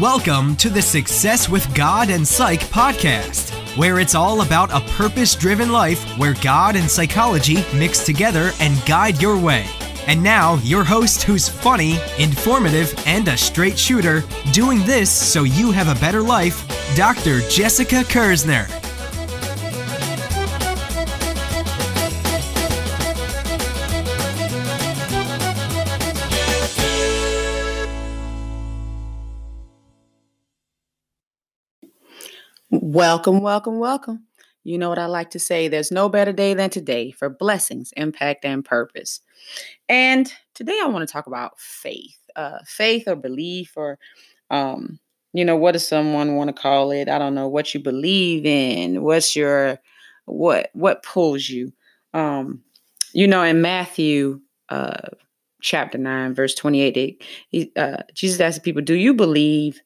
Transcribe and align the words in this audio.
Welcome 0.00 0.56
to 0.56 0.68
the 0.68 0.82
Success 0.82 1.48
with 1.48 1.74
God 1.74 2.10
and 2.10 2.28
Psych 2.28 2.60
podcast, 2.60 3.50
where 3.78 3.98
it's 3.98 4.14
all 4.14 4.42
about 4.42 4.70
a 4.70 4.86
purpose 4.92 5.34
driven 5.34 5.72
life 5.72 6.04
where 6.18 6.34
God 6.42 6.76
and 6.76 6.90
psychology 6.90 7.64
mix 7.72 8.04
together 8.04 8.50
and 8.60 8.84
guide 8.84 9.22
your 9.22 9.38
way. 9.38 9.64
And 10.06 10.22
now, 10.22 10.56
your 10.56 10.84
host, 10.84 11.22
who's 11.22 11.48
funny, 11.48 11.98
informative, 12.18 12.92
and 13.06 13.26
a 13.28 13.38
straight 13.38 13.78
shooter, 13.78 14.22
doing 14.52 14.80
this 14.80 15.10
so 15.10 15.44
you 15.44 15.70
have 15.70 15.88
a 15.88 15.98
better 15.98 16.20
life, 16.20 16.66
Dr. 16.94 17.40
Jessica 17.48 18.02
Kersner. 18.02 18.85
Welcome, 32.96 33.42
welcome, 33.42 33.78
welcome. 33.78 34.24
You 34.64 34.78
know 34.78 34.88
what 34.88 34.98
I 34.98 35.04
like 35.04 35.28
to 35.32 35.38
say 35.38 35.68
there's 35.68 35.92
no 35.92 36.08
better 36.08 36.32
day 36.32 36.54
than 36.54 36.70
today 36.70 37.10
for 37.10 37.28
blessings, 37.28 37.92
impact, 37.94 38.46
and 38.46 38.64
purpose. 38.64 39.20
And 39.86 40.32
today 40.54 40.80
I 40.82 40.86
want 40.86 41.06
to 41.06 41.12
talk 41.12 41.26
about 41.26 41.60
faith, 41.60 42.16
uh, 42.36 42.60
faith 42.64 43.06
or 43.06 43.14
belief, 43.14 43.74
or, 43.76 43.98
um, 44.50 44.98
you 45.34 45.44
know, 45.44 45.56
what 45.56 45.72
does 45.72 45.86
someone 45.86 46.36
want 46.36 46.48
to 46.48 46.58
call 46.58 46.90
it? 46.90 47.10
I 47.10 47.18
don't 47.18 47.34
know 47.34 47.48
what 47.48 47.74
you 47.74 47.80
believe 47.80 48.46
in. 48.46 49.02
What's 49.02 49.36
your, 49.36 49.78
what, 50.24 50.70
what 50.72 51.02
pulls 51.02 51.50
you? 51.50 51.74
Um, 52.14 52.62
you 53.12 53.28
know, 53.28 53.42
in 53.42 53.60
Matthew, 53.60 54.40
uh, 54.70 55.10
chapter 55.60 55.98
9, 55.98 56.34
verse 56.34 56.54
28, 56.54 57.22
he, 57.50 57.72
uh, 57.76 57.98
Jesus 58.14 58.40
asked 58.40 58.56
the 58.56 58.62
people, 58.62 58.80
Do 58.80 58.94
you 58.94 59.12
believe 59.12 59.82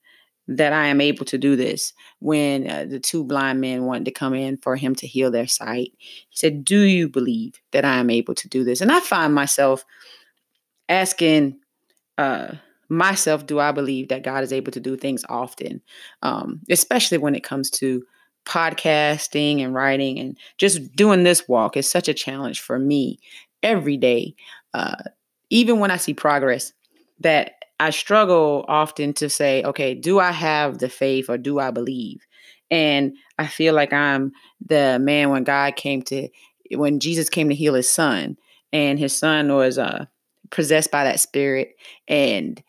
that 0.51 0.73
I 0.73 0.89
am 0.89 1.01
able 1.01 1.25
to 1.27 1.39
do 1.39 1.55
this 1.55 1.93
when 2.19 2.69
uh, 2.69 2.85
the 2.85 2.99
two 2.99 3.23
blind 3.23 3.61
men 3.61 3.85
wanted 3.85 4.05
to 4.07 4.11
come 4.11 4.35
in 4.35 4.57
for 4.57 4.75
him 4.75 4.97
to 4.97 5.07
heal 5.07 5.31
their 5.31 5.47
sight. 5.47 5.93
He 5.99 6.37
said, 6.37 6.65
Do 6.65 6.81
you 6.81 7.09
believe 7.09 7.55
that 7.71 7.85
I 7.85 7.99
am 7.99 8.11
able 8.11 8.35
to 8.35 8.49
do 8.49 8.65
this? 8.65 8.81
And 8.81 8.91
I 8.91 8.99
find 8.99 9.33
myself 9.33 9.85
asking 10.89 11.61
uh, 12.19 12.55
myself, 12.89 13.47
Do 13.47 13.61
I 13.61 13.71
believe 13.71 14.09
that 14.09 14.25
God 14.25 14.43
is 14.43 14.53
able 14.53 14.73
to 14.73 14.81
do 14.81 14.97
things 14.97 15.25
often, 15.29 15.81
um, 16.23 16.61
especially 16.69 17.19
when 17.19 17.37
it 17.37 17.45
comes 17.45 17.71
to 17.71 18.03
podcasting 18.45 19.63
and 19.63 19.73
writing 19.73 20.19
and 20.19 20.37
just 20.59 20.97
doing 20.97 21.23
this 21.23 21.47
walk 21.47 21.77
is 21.77 21.89
such 21.89 22.09
a 22.09 22.15
challenge 22.15 22.61
for 22.61 22.79
me 22.79 23.21
every 23.63 23.97
day. 23.97 24.35
Uh, 24.75 24.97
even 25.51 25.79
when 25.79 25.93
I 25.93 25.97
see 25.97 26.15
progress, 26.15 26.73
that 27.21 27.60
I 27.81 27.91
struggle 27.91 28.67
often 28.69 29.15
to 29.15 29.31
say, 29.31 29.63
okay, 29.65 29.95
do 29.95 30.19
I 30.19 30.33
have 30.33 30.79
the 30.79 30.89
faith 30.91 31.31
or 31.31 31.39
do 31.39 31.59
I 31.59 31.71
believe? 31.71 32.27
And 32.71 33.17
I 33.39 33.47
feel 33.47 33.75
like 33.75 33.93
I'm 33.93 34.33
the 34.65 34.99
man 35.01 35.31
when 35.31 35.45
God 35.45 35.77
came 35.77 36.03
to, 36.03 36.29
when 36.73 37.01
Jesus 37.01 37.31
came 37.31 37.49
to 37.49 37.55
heal 37.55 37.75
his 37.75 37.91
son, 37.91 38.37
and 38.73 38.99
his 38.99 39.17
son 39.17 39.53
was 39.53 39.79
uh, 39.79 40.05
possessed 40.51 40.91
by 40.91 41.05
that 41.05 41.21
spirit. 41.21 41.73
And 42.07 42.63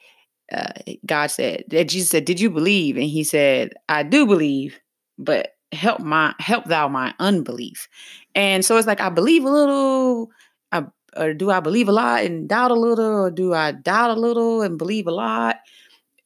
uh, 0.52 0.72
God 1.06 1.28
said, 1.28 1.66
that 1.68 1.90
Jesus 1.90 2.10
said, 2.10 2.26
Did 2.26 2.40
you 2.40 2.50
believe? 2.50 2.96
And 2.96 3.06
he 3.06 3.24
said, 3.26 3.74
I 3.90 4.04
do 4.04 4.26
believe, 4.26 4.80
but 5.20 5.56
help 5.74 6.00
my 6.00 6.34
help 6.40 6.66
thou 6.66 6.88
my 6.88 7.14
unbelief. 7.20 7.88
And 8.34 8.64
so 8.64 8.78
it's 8.78 8.88
like 8.88 9.02
I 9.02 9.10
believe 9.10 9.44
a 9.44 9.50
little, 9.50 10.32
I 10.72 10.86
or 11.16 11.34
do 11.34 11.52
I 11.52 11.60
believe 11.60 11.88
a 11.88 11.92
lot 11.92 12.24
and 12.24 12.48
doubt 12.48 12.72
a 12.72 12.76
little, 12.76 13.24
or 13.24 13.32
do 13.32 13.54
I 13.54 13.72
doubt 13.72 14.18
a 14.18 14.20
little 14.20 14.62
and 14.62 14.78
believe 14.78 15.08
a 15.08 15.12
lot? 15.12 15.58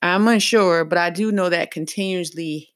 I'm 0.02 0.27
unsure, 0.27 0.86
but 0.86 0.97
I 0.97 1.09
do 1.09 1.31
know 1.31 1.50
that 1.50 1.72
continuously 1.72 2.69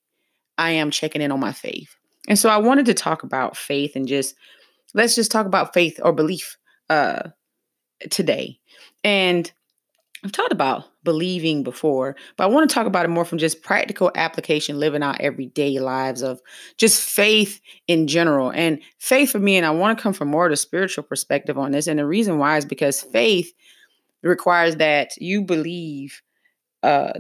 I 0.58 0.72
am 0.72 0.92
checking 0.92 1.22
in 1.22 1.32
on 1.32 1.40
my 1.40 1.54
faith. 1.54 1.96
And 2.28 2.38
so 2.38 2.50
I 2.50 2.58
wanted 2.58 2.86
to 2.88 2.94
talk 2.94 3.24
about 3.24 3.56
faith 3.56 3.96
and 3.96 4.08
just 4.08 4.36
let's 4.94 5.16
just 5.16 5.32
talk 5.32 5.46
about 5.46 5.74
faith 5.74 6.00
or 6.04 6.12
belief 6.12 6.58
uh 6.90 7.30
today. 8.10 8.60
And 9.04 9.52
I've 10.24 10.32
talked 10.32 10.52
about 10.52 10.86
believing 11.04 11.64
before, 11.64 12.16
but 12.36 12.44
I 12.44 12.48
want 12.48 12.70
to 12.70 12.74
talk 12.74 12.88
about 12.88 13.06
it 13.06 13.10
more 13.10 13.26
from 13.26 13.38
just 13.38 13.64
practical 13.64 14.12
application, 14.16 14.80
living 14.80 15.04
our 15.04 15.16
everyday 15.20 15.80
lives 15.80 16.22
of 16.22 16.42
just 16.78 17.08
faith 17.08 17.62
in 17.88 18.08
general. 18.08 18.52
And 18.52 18.82
faith 18.98 19.32
for 19.32 19.40
me, 19.40 19.58
and 19.58 19.66
I 19.66 19.72
want 19.72 19.98
to 19.98 20.02
come 20.02 20.14
from 20.14 20.28
more 20.28 20.46
of 20.46 20.52
the 20.52 20.58
spiritual 20.58 21.04
perspective 21.04 21.58
on 21.58 21.72
this. 21.72 21.88
And 21.88 22.00
the 22.00 22.06
reason 22.06 22.38
why 22.38 22.58
is 22.58 22.66
because 22.66 23.02
faith 23.02 23.54
requires 24.24 24.76
that 24.78 25.16
you 25.18 25.42
believe, 25.42 26.22
uh, 26.84 27.20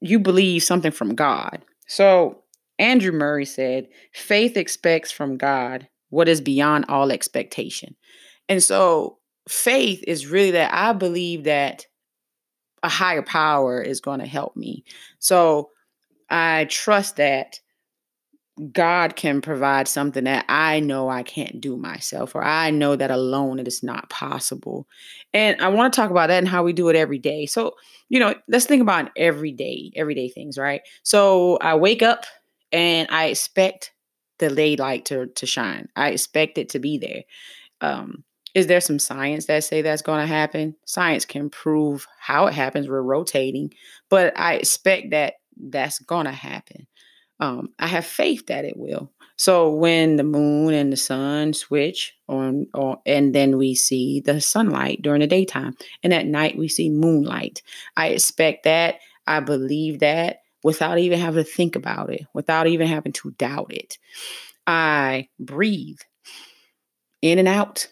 you 0.00 0.18
believe 0.18 0.62
something 0.62 0.92
from 0.92 1.14
God. 1.14 1.64
So 1.86 2.42
Andrew 2.78 3.12
Murray 3.12 3.46
said, 3.46 3.88
faith 4.12 4.56
expects 4.56 5.10
from 5.10 5.36
God 5.36 5.88
what 6.10 6.28
is 6.28 6.40
beyond 6.40 6.86
all 6.88 7.10
expectation. 7.10 7.96
And 8.48 8.62
so 8.62 9.18
faith 9.48 10.04
is 10.06 10.26
really 10.26 10.52
that 10.52 10.72
I 10.74 10.92
believe 10.92 11.44
that 11.44 11.86
a 12.84 12.88
higher 12.88 13.22
power 13.22 13.80
is 13.80 14.00
going 14.00 14.20
to 14.20 14.26
help 14.26 14.54
me. 14.54 14.84
So 15.18 15.70
I 16.28 16.66
trust 16.66 17.16
that 17.16 17.58
God 18.72 19.16
can 19.16 19.40
provide 19.40 19.88
something 19.88 20.24
that 20.24 20.44
I 20.48 20.78
know 20.78 21.08
I 21.08 21.24
can't 21.24 21.60
do 21.60 21.76
myself, 21.76 22.36
or 22.36 22.44
I 22.44 22.70
know 22.70 22.94
that 22.94 23.10
alone 23.10 23.58
it 23.58 23.66
is 23.66 23.82
not 23.82 24.10
possible. 24.10 24.86
And 25.32 25.60
I 25.60 25.68
want 25.68 25.92
to 25.92 26.00
talk 26.00 26.10
about 26.10 26.28
that 26.28 26.38
and 26.38 26.46
how 26.46 26.62
we 26.62 26.72
do 26.72 26.88
it 26.88 26.94
every 26.94 27.18
day. 27.18 27.46
So, 27.46 27.74
you 28.10 28.20
know, 28.20 28.34
let's 28.46 28.66
think 28.66 28.82
about 28.82 29.10
everyday, 29.16 29.90
everyday 29.96 30.28
things, 30.28 30.56
right? 30.56 30.82
So 31.02 31.56
I 31.56 31.74
wake 31.74 32.02
up 32.02 32.26
and 32.70 33.08
I 33.10 33.24
expect 33.24 33.92
the 34.38 34.50
daylight 34.50 35.06
to 35.06 35.26
to 35.26 35.46
shine. 35.46 35.88
I 35.96 36.10
expect 36.10 36.58
it 36.58 36.68
to 36.70 36.78
be 36.78 36.98
there. 36.98 37.22
Um, 37.80 38.24
is 38.54 38.68
there 38.68 38.80
some 38.80 38.98
science 38.98 39.46
that 39.46 39.64
say 39.64 39.82
that's 39.82 40.02
going 40.02 40.20
to 40.20 40.26
happen? 40.26 40.76
Science 40.84 41.24
can 41.24 41.50
prove 41.50 42.06
how 42.18 42.46
it 42.46 42.54
happens. 42.54 42.88
We're 42.88 43.02
rotating, 43.02 43.74
but 44.08 44.38
I 44.38 44.54
expect 44.54 45.10
that 45.10 45.34
that's 45.56 45.98
going 45.98 46.26
to 46.26 46.32
happen. 46.32 46.86
Um, 47.40 47.70
I 47.80 47.88
have 47.88 48.06
faith 48.06 48.46
that 48.46 48.64
it 48.64 48.76
will. 48.76 49.10
So 49.36 49.74
when 49.74 50.14
the 50.14 50.22
moon 50.22 50.72
and 50.72 50.92
the 50.92 50.96
sun 50.96 51.52
switch 51.52 52.14
on, 52.28 52.68
on, 52.74 52.98
and 53.04 53.34
then 53.34 53.58
we 53.58 53.74
see 53.74 54.20
the 54.20 54.40
sunlight 54.40 55.02
during 55.02 55.20
the 55.20 55.26
daytime, 55.26 55.76
and 56.04 56.14
at 56.14 56.26
night 56.26 56.56
we 56.56 56.68
see 56.68 56.88
moonlight. 56.88 57.60
I 57.96 58.08
expect 58.08 58.62
that. 58.64 59.00
I 59.26 59.40
believe 59.40 59.98
that 59.98 60.42
without 60.62 60.98
even 60.98 61.18
having 61.18 61.44
to 61.44 61.50
think 61.50 61.74
about 61.74 62.12
it, 62.12 62.24
without 62.32 62.68
even 62.68 62.86
having 62.86 63.12
to 63.12 63.32
doubt 63.32 63.72
it. 63.72 63.98
I 64.66 65.28
breathe 65.40 65.98
in 67.20 67.38
and 67.38 67.48
out 67.48 67.88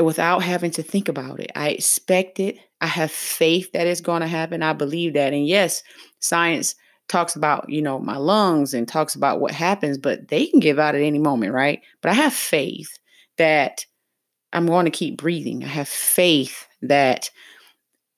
without 0.00 0.42
having 0.42 0.70
to 0.72 0.82
think 0.82 1.08
about 1.08 1.40
it. 1.40 1.50
I 1.54 1.70
expect 1.70 2.38
it. 2.40 2.58
I 2.80 2.86
have 2.86 3.10
faith 3.10 3.72
that 3.72 3.86
it's 3.86 4.00
going 4.00 4.22
to 4.22 4.28
happen. 4.28 4.62
I 4.62 4.72
believe 4.72 5.14
that. 5.14 5.32
And 5.32 5.46
yes, 5.46 5.82
science 6.20 6.74
talks 7.08 7.34
about, 7.34 7.68
you 7.68 7.82
know, 7.82 7.98
my 7.98 8.16
lungs 8.16 8.72
and 8.72 8.86
talks 8.86 9.14
about 9.14 9.40
what 9.40 9.50
happens, 9.50 9.98
but 9.98 10.28
they 10.28 10.46
can 10.46 10.60
give 10.60 10.78
out 10.78 10.94
at 10.94 11.02
any 11.02 11.18
moment, 11.18 11.52
right? 11.52 11.82
But 12.02 12.10
I 12.10 12.14
have 12.14 12.32
faith 12.32 12.88
that 13.36 13.84
I'm 14.52 14.66
going 14.66 14.84
to 14.84 14.90
keep 14.90 15.16
breathing. 15.16 15.64
I 15.64 15.68
have 15.68 15.88
faith 15.88 16.66
that 16.82 17.30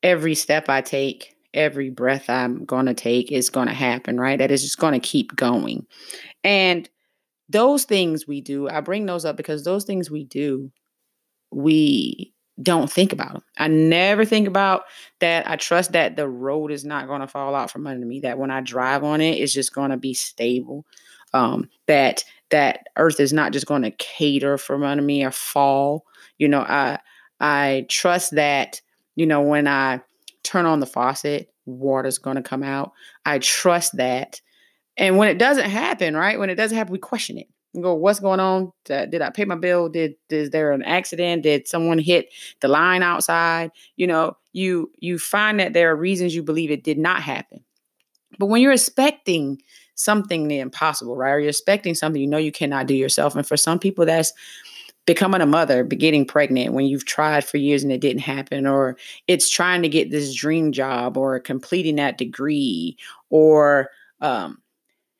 every 0.02 0.34
step 0.34 0.68
I 0.68 0.82
take, 0.82 1.34
every 1.54 1.90
breath 1.90 2.28
I'm 2.28 2.64
going 2.64 2.86
to 2.86 2.94
take 2.94 3.32
is 3.32 3.50
going 3.50 3.68
to 3.68 3.74
happen, 3.74 4.20
right? 4.20 4.38
That 4.38 4.50
is 4.50 4.62
just 4.62 4.78
going 4.78 4.94
to 4.94 5.00
keep 5.00 5.34
going. 5.34 5.86
And 6.44 6.88
those 7.48 7.84
things 7.84 8.26
we 8.26 8.40
do, 8.40 8.68
I 8.68 8.80
bring 8.80 9.06
those 9.06 9.24
up 9.24 9.36
because 9.36 9.64
those 9.64 9.84
things 9.84 10.10
we 10.10 10.24
do 10.24 10.70
we 11.54 12.32
don't 12.62 12.90
think 12.90 13.12
about. 13.12 13.42
I 13.58 13.68
never 13.68 14.24
think 14.24 14.46
about 14.46 14.82
that. 15.20 15.48
I 15.48 15.56
trust 15.56 15.92
that 15.92 16.16
the 16.16 16.28
road 16.28 16.70
is 16.70 16.84
not 16.84 17.06
going 17.06 17.20
to 17.20 17.26
fall 17.26 17.54
out 17.54 17.70
from 17.70 17.86
under 17.86 18.06
me. 18.06 18.20
That 18.20 18.38
when 18.38 18.50
I 18.50 18.60
drive 18.60 19.04
on 19.04 19.20
it, 19.20 19.38
it's 19.38 19.52
just 19.52 19.74
going 19.74 19.90
to 19.90 19.96
be 19.96 20.14
stable. 20.14 20.84
Um, 21.32 21.70
that 21.86 22.24
that 22.50 22.86
earth 22.96 23.20
is 23.20 23.32
not 23.32 23.52
just 23.52 23.66
going 23.66 23.82
to 23.82 23.90
cater 23.92 24.58
from 24.58 24.82
under 24.82 25.02
me 25.02 25.24
or 25.24 25.30
fall. 25.30 26.04
You 26.38 26.48
know, 26.48 26.60
I 26.60 26.98
I 27.40 27.86
trust 27.88 28.34
that. 28.36 28.80
You 29.14 29.26
know, 29.26 29.42
when 29.42 29.66
I 29.66 30.00
turn 30.42 30.66
on 30.66 30.80
the 30.80 30.86
faucet, 30.86 31.52
water's 31.66 32.18
going 32.18 32.36
to 32.36 32.42
come 32.42 32.62
out. 32.62 32.92
I 33.24 33.38
trust 33.38 33.96
that. 33.96 34.40
And 34.96 35.16
when 35.16 35.28
it 35.28 35.38
doesn't 35.38 35.70
happen, 35.70 36.14
right? 36.14 36.38
When 36.38 36.50
it 36.50 36.54
doesn't 36.54 36.76
happen, 36.76 36.92
we 36.92 36.98
question 36.98 37.38
it 37.38 37.48
go, 37.80 37.94
what's 37.94 38.20
going 38.20 38.40
on? 38.40 38.72
Did 38.84 39.22
I 39.22 39.30
pay 39.30 39.44
my 39.44 39.54
bill? 39.54 39.88
Did 39.88 40.14
is 40.28 40.50
there 40.50 40.72
an 40.72 40.82
accident? 40.82 41.42
Did 41.42 41.66
someone 41.66 41.98
hit 41.98 42.32
the 42.60 42.68
line 42.68 43.02
outside? 43.02 43.70
You 43.96 44.06
know, 44.06 44.36
you 44.52 44.90
you 44.98 45.18
find 45.18 45.58
that 45.60 45.72
there 45.72 45.90
are 45.90 45.96
reasons 45.96 46.34
you 46.34 46.42
believe 46.42 46.70
it 46.70 46.84
did 46.84 46.98
not 46.98 47.22
happen. 47.22 47.64
But 48.38 48.46
when 48.46 48.62
you're 48.62 48.72
expecting 48.72 49.62
something 49.94 50.48
the 50.48 50.58
impossible, 50.58 51.16
right? 51.16 51.32
Or 51.32 51.40
you're 51.40 51.50
expecting 51.50 51.94
something 51.94 52.20
you 52.20 52.28
know 52.28 52.38
you 52.38 52.52
cannot 52.52 52.86
do 52.86 52.94
yourself. 52.94 53.36
And 53.36 53.46
for 53.46 53.56
some 53.56 53.78
people, 53.78 54.04
that's 54.04 54.32
becoming 55.06 55.40
a 55.40 55.46
mother, 55.46 55.82
getting 55.84 56.24
pregnant 56.24 56.74
when 56.74 56.86
you've 56.86 57.04
tried 57.04 57.44
for 57.44 57.56
years 57.56 57.82
and 57.82 57.92
it 57.92 58.00
didn't 58.00 58.22
happen, 58.22 58.66
or 58.66 58.96
it's 59.26 59.50
trying 59.50 59.82
to 59.82 59.88
get 59.88 60.10
this 60.10 60.34
dream 60.34 60.72
job 60.72 61.16
or 61.16 61.40
completing 61.40 61.96
that 61.96 62.18
degree 62.18 62.96
or 63.30 63.90
um, 64.20 64.58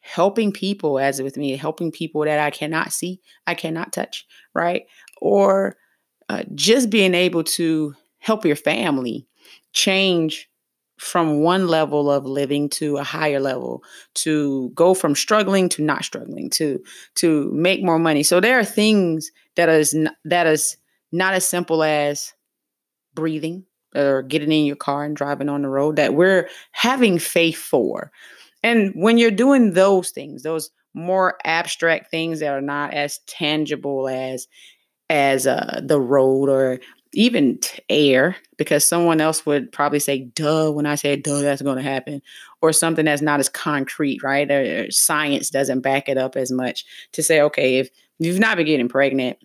helping 0.03 0.53
people, 0.53 0.99
as 0.99 1.23
with 1.23 1.37
me, 1.37 1.57
helping 1.57 1.91
people 1.91 2.23
that 2.25 2.39
I 2.39 2.51
cannot 2.51 2.93
see, 2.93 3.21
I 3.47 3.55
cannot 3.55 3.93
touch, 3.93 4.27
right? 4.55 4.87
Or 5.21 5.77
uh, 6.29 6.43
just 6.55 6.91
being 6.91 7.15
able 7.15 7.45
to 7.45 7.95
help 8.19 8.45
your 8.45 8.57
family 8.57 9.27
change 9.73 10.51
from 10.99 11.41
one 11.41 11.67
level 11.67 12.11
of 12.11 12.27
living 12.27 12.69
to 12.69 12.97
a 12.97 13.03
higher 13.03 13.41
level 13.41 13.83
to 14.15 14.71
go 14.75 14.95
from 14.95 15.15
struggling 15.15 15.69
to 15.69 15.83
not 15.83 16.05
struggling 16.05 16.49
to 16.49 16.81
to 17.17 17.51
make 17.51 17.83
more 17.83 17.99
money 17.99 18.23
so 18.23 18.39
there 18.39 18.57
are 18.57 18.65
things 18.65 19.33
that 19.57 19.69
is 19.69 19.95
n- 19.95 20.15
that 20.25 20.47
is 20.47 20.77
not 21.11 21.35
as 21.35 21.45
simple 21.45 21.83
as 21.83 22.33
breathing 23.15 23.65
or 23.97 24.23
getting 24.23 24.53
in 24.53 24.65
your 24.65 24.77
car 24.77 25.05
and 25.05 25.17
driving 25.17 25.49
on 25.49 25.63
the 25.63 25.69
road 25.69 25.97
that 25.97 26.15
we're 26.15 26.49
having 26.71 27.19
faith 27.19 27.59
for 27.59 28.13
and 28.63 28.93
when 28.95 29.19
you're 29.19 29.31
doing 29.31 29.73
those 29.73 30.11
things 30.11 30.43
those 30.43 30.71
more 30.95 31.39
abstract 31.45 32.11
things 32.11 32.41
that 32.41 32.53
are 32.53 32.61
not 32.61 32.93
as 32.93 33.19
tangible 33.27 34.09
as 34.09 34.47
as 35.11 35.47
uh, 35.47 35.81
the 35.85 36.01
road 36.01 36.49
or 36.49 36.81
even 37.15 37.59
air, 37.91 38.37
because 38.57 38.87
someone 38.87 39.21
else 39.21 39.45
would 39.45 39.71
probably 39.71 39.99
say, 39.99 40.21
duh, 40.35 40.71
when 40.71 40.87
I 40.87 40.95
say 40.95 41.17
duh, 41.17 41.43
that's 41.43 41.61
going 41.61 41.77
to 41.77 41.83
happen, 41.83 42.23
or 42.63 42.73
something 42.73 43.05
that's 43.05 43.21
not 43.21 43.39
as 43.39 43.51
concrete, 43.51 44.23
right? 44.23 44.51
Or, 44.51 44.91
science 44.91 45.51
doesn't 45.51 45.81
back 45.81 46.09
it 46.09 46.17
up 46.17 46.37
as 46.37 46.51
much 46.51 46.87
to 47.13 47.23
say, 47.23 47.43
okay, 47.43 47.77
if 47.77 47.91
you've 48.19 48.39
not 48.39 48.57
been 48.57 48.65
getting 48.65 48.89
pregnant 48.89 49.37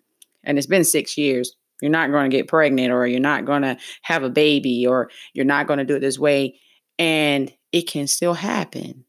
and 0.43 0.57
it's 0.57 0.67
been 0.67 0.85
six 0.85 1.17
years, 1.17 1.55
you're 1.81 1.91
not 1.91 2.11
going 2.11 2.31
to 2.31 2.37
get 2.37 2.47
pregnant, 2.47 2.93
or 2.93 3.05
you're 3.05 3.19
not 3.19 3.43
going 3.43 3.63
to 3.63 3.77
have 4.01 4.23
a 4.23 4.29
baby, 4.29 4.87
or 4.87 5.09
you're 5.33 5.43
not 5.43 5.67
going 5.67 5.79
to 5.79 5.85
do 5.85 5.95
it 5.95 5.99
this 5.99 6.17
way. 6.17 6.57
And 6.97 7.51
it 7.73 7.81
can 7.81 8.07
still 8.07 8.33
happen. 8.33 9.03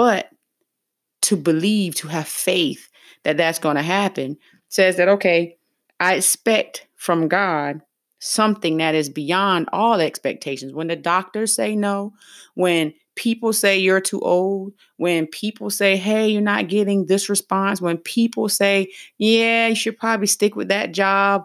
But 0.00 0.30
to 1.20 1.36
believe, 1.36 1.94
to 1.96 2.08
have 2.08 2.26
faith 2.26 2.88
that 3.22 3.36
that's 3.36 3.58
going 3.58 3.76
to 3.76 3.82
happen 3.82 4.38
says 4.70 4.96
that, 4.96 5.10
okay, 5.10 5.58
I 6.00 6.14
expect 6.14 6.86
from 6.96 7.28
God 7.28 7.82
something 8.18 8.78
that 8.78 8.94
is 8.94 9.10
beyond 9.10 9.68
all 9.74 10.00
expectations. 10.00 10.72
When 10.72 10.86
the 10.86 10.96
doctors 10.96 11.52
say 11.54 11.76
no, 11.76 12.14
when 12.54 12.94
people 13.14 13.52
say 13.52 13.78
you're 13.78 14.00
too 14.00 14.22
old, 14.22 14.72
when 14.96 15.26
people 15.26 15.68
say, 15.68 15.98
hey, 15.98 16.30
you're 16.30 16.40
not 16.40 16.68
getting 16.68 17.04
this 17.04 17.28
response, 17.28 17.82
when 17.82 17.98
people 17.98 18.48
say, 18.48 18.90
yeah, 19.18 19.66
you 19.66 19.74
should 19.74 19.98
probably 19.98 20.28
stick 20.28 20.56
with 20.56 20.68
that 20.68 20.92
job. 20.92 21.44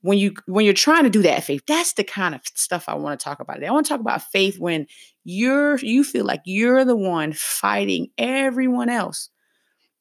When 0.00 0.18
you 0.18 0.34
when 0.46 0.64
you're 0.64 0.74
trying 0.74 1.04
to 1.04 1.10
do 1.10 1.22
that 1.22 1.44
faith, 1.44 1.62
that's 1.68 1.92
the 1.92 2.02
kind 2.02 2.34
of 2.34 2.40
stuff 2.54 2.88
I 2.88 2.94
want 2.94 3.20
to 3.20 3.22
talk 3.22 3.38
about. 3.38 3.62
I 3.62 3.70
want 3.70 3.86
to 3.86 3.90
talk 3.90 4.00
about 4.00 4.22
faith 4.22 4.58
when 4.58 4.88
you're 5.30 5.78
you 5.78 6.04
feel 6.04 6.24
like 6.24 6.42
you're 6.44 6.84
the 6.84 6.96
one 6.96 7.32
fighting 7.32 8.08
everyone 8.18 8.88
else, 8.88 9.30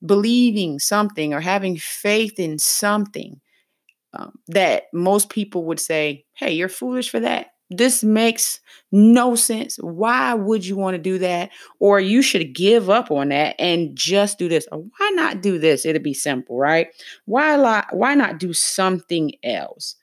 believing 0.05 0.79
something 0.79 1.33
or 1.33 1.41
having 1.41 1.77
faith 1.77 2.39
in 2.39 2.57
something 2.57 3.39
um, 4.13 4.33
that 4.47 4.83
most 4.93 5.29
people 5.29 5.65
would 5.65 5.79
say, 5.79 6.25
hey, 6.33 6.51
you're 6.51 6.69
foolish 6.69 7.09
for 7.09 7.19
that. 7.19 7.47
This 7.71 8.03
makes 8.03 8.59
no 8.91 9.35
sense. 9.35 9.77
Why 9.77 10.33
would 10.33 10.65
you 10.65 10.75
want 10.75 10.95
to 10.95 11.01
do 11.01 11.19
that? 11.19 11.51
Or 11.79 11.99
you 11.99 12.23
should 12.23 12.55
give 12.55 12.89
up 12.89 13.11
on 13.11 13.29
that 13.29 13.55
and 13.59 13.95
just 13.95 14.39
do 14.39 14.49
this. 14.49 14.67
Or 14.71 14.79
why 14.79 15.09
not 15.13 15.43
do 15.43 15.59
this? 15.59 15.85
It'll 15.85 16.01
be 16.01 16.15
simple, 16.15 16.57
right? 16.57 16.87
Why 17.25 17.55
not, 17.57 17.95
why 17.95 18.15
not 18.15 18.39
do 18.39 18.53
something 18.53 19.33
else? 19.43 19.95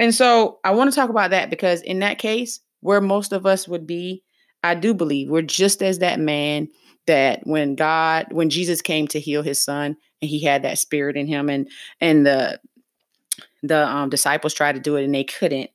And 0.00 0.12
so 0.12 0.58
I 0.64 0.72
want 0.72 0.90
to 0.90 0.96
talk 0.96 1.08
about 1.08 1.30
that 1.30 1.48
because 1.48 1.80
in 1.82 2.00
that 2.00 2.18
case, 2.18 2.60
where 2.80 3.00
most 3.00 3.32
of 3.32 3.46
us 3.46 3.68
would 3.68 3.86
be, 3.86 4.22
I 4.66 4.74
do 4.74 4.94
believe 4.94 5.30
we're 5.30 5.42
just 5.42 5.82
as 5.82 5.98
that 6.00 6.20
man 6.20 6.68
that 7.06 7.40
when 7.44 7.76
God, 7.76 8.26
when 8.30 8.50
Jesus 8.50 8.82
came 8.82 9.06
to 9.08 9.20
heal 9.20 9.42
his 9.42 9.62
son 9.62 9.96
and 10.20 10.28
he 10.28 10.42
had 10.42 10.62
that 10.62 10.78
spirit 10.78 11.16
in 11.16 11.26
him 11.26 11.48
and 11.48 11.68
and 12.00 12.26
the 12.26 12.60
the 13.62 13.86
um, 13.86 14.10
disciples 14.10 14.54
tried 14.54 14.74
to 14.74 14.80
do 14.80 14.96
it 14.96 15.04
and 15.04 15.14
they 15.14 15.24
couldn't. 15.24 15.70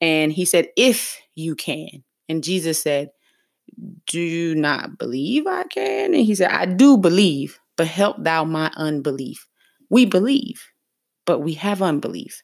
And 0.00 0.32
he 0.32 0.44
said, 0.44 0.68
If 0.76 1.20
you 1.34 1.54
can. 1.54 2.04
And 2.28 2.44
Jesus 2.44 2.82
said, 2.82 3.10
Do 4.06 4.20
you 4.20 4.54
not 4.54 4.98
believe 4.98 5.46
I 5.46 5.64
can? 5.64 6.14
And 6.14 6.24
he 6.24 6.34
said, 6.34 6.50
I 6.50 6.66
do 6.66 6.96
believe, 6.96 7.58
but 7.76 7.86
help 7.86 8.16
thou 8.22 8.44
my 8.44 8.70
unbelief. 8.76 9.46
We 9.90 10.06
believe, 10.06 10.70
but 11.26 11.40
we 11.40 11.54
have 11.54 11.82
unbelief. 11.82 12.42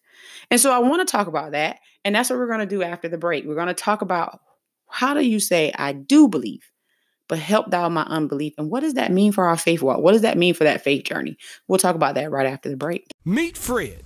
And 0.51 0.61
so 0.61 0.73
I 0.73 0.79
want 0.79 1.07
to 1.07 1.11
talk 1.11 1.27
about 1.27 1.53
that. 1.53 1.79
And 2.05 2.15
that's 2.15 2.31
what 2.31 2.39
we're 2.39 2.49
going 2.49 2.61
to 2.61 2.67
do 2.67 2.83
after 2.83 3.09
the 3.09 3.19
break. 3.19 3.45
We're 3.45 3.55
going 3.55 3.69
to 3.69 3.75
talk 3.75 4.03
about 4.03 4.41
how 4.89 5.15
do 5.15 5.21
you 5.21 5.41
say, 5.41 5.73
I 5.75 5.93
do 5.93 6.29
believe, 6.29 6.71
but 7.29 7.39
help 7.39 7.71
thou 7.71 7.89
my 7.89 8.03
unbelief? 8.03 8.55
And 8.59 8.71
what 8.71 8.81
does 8.81 8.95
that 8.95 9.13
mean 9.13 9.33
for 9.33 9.45
our 9.45 9.57
faith 9.57 9.83
walk? 9.83 10.01
What 10.01 10.13
does 10.13 10.23
that 10.23 10.39
mean 10.39 10.55
for 10.55 10.65
that 10.65 10.83
faith 10.83 11.05
journey? 11.05 11.37
We'll 11.67 11.79
talk 11.79 11.95
about 11.95 12.15
that 12.15 12.31
right 12.31 12.47
after 12.47 12.69
the 12.69 12.77
break. 12.77 13.11
Meet 13.25 13.57
Fred. 13.57 14.03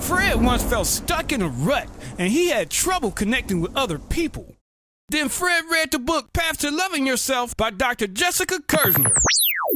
Fred 0.00 0.42
once 0.42 0.62
felt 0.62 0.86
stuck 0.86 1.32
in 1.32 1.42
a 1.42 1.48
rut 1.48 1.88
and 2.18 2.32
he 2.32 2.48
had 2.48 2.70
trouble 2.70 3.10
connecting 3.10 3.60
with 3.60 3.76
other 3.76 3.98
people. 3.98 4.56
Then 5.10 5.28
Fred 5.28 5.64
read 5.70 5.90
the 5.90 5.98
book 5.98 6.32
Path 6.32 6.58
to 6.58 6.70
Loving 6.70 7.06
Yourself 7.06 7.56
by 7.56 7.70
Dr. 7.70 8.06
Jessica 8.06 8.58
Kirzner. 8.68 9.16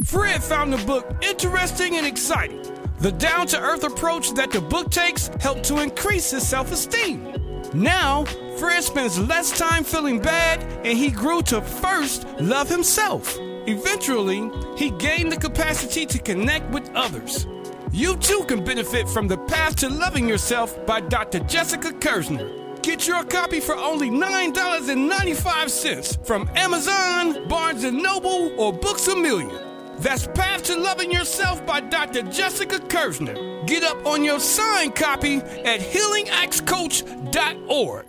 Fred 0.05 0.43
found 0.43 0.73
the 0.73 0.85
book 0.85 1.05
interesting 1.23 1.97
and 1.97 2.05
exciting. 2.05 2.61
The 2.99 3.11
down 3.11 3.47
to 3.47 3.59
earth 3.59 3.83
approach 3.83 4.33
that 4.33 4.51
the 4.51 4.61
book 4.61 4.91
takes 4.91 5.27
helped 5.39 5.65
to 5.65 5.79
increase 5.79 6.31
his 6.31 6.47
self 6.47 6.71
esteem. 6.71 7.42
Now, 7.73 8.25
Fred 8.57 8.83
spends 8.83 9.17
less 9.17 9.57
time 9.57 9.83
feeling 9.83 10.19
bad 10.19 10.61
and 10.85 10.95
he 10.97 11.09
grew 11.09 11.41
to 11.43 11.61
first 11.61 12.27
love 12.39 12.69
himself. 12.69 13.37
Eventually, 13.65 14.51
he 14.77 14.91
gained 14.91 15.31
the 15.31 15.37
capacity 15.37 16.05
to 16.05 16.19
connect 16.19 16.69
with 16.71 16.91
others. 16.93 17.47
You 17.91 18.17
too 18.17 18.43
can 18.47 18.63
benefit 18.63 19.09
from 19.09 19.27
The 19.27 19.37
Path 19.37 19.77
to 19.77 19.89
Loving 19.89 20.29
Yourself 20.29 20.85
by 20.85 20.99
Dr. 20.99 21.39
Jessica 21.39 21.91
Kirzner. 21.91 22.81
Get 22.83 23.07
your 23.07 23.23
copy 23.23 23.59
for 23.59 23.75
only 23.75 24.09
$9.95 24.09 26.25
from 26.25 26.49
Amazon, 26.55 27.47
Barnes 27.47 27.83
& 27.83 27.91
Noble, 27.91 28.51
or 28.59 28.73
Books 28.73 29.07
A 29.07 29.15
Million. 29.15 29.72
That's 29.99 30.27
Path 30.27 30.63
to 30.63 30.77
Loving 30.77 31.11
Yourself 31.11 31.65
by 31.65 31.81
Dr. 31.81 32.21
Jessica 32.23 32.79
Kirzner. 32.79 33.67
Get 33.67 33.83
up 33.83 34.05
on 34.05 34.23
your 34.23 34.39
signed 34.39 34.95
copy 34.95 35.37
at 35.37 35.79
healingaxcoach.org. 35.79 38.05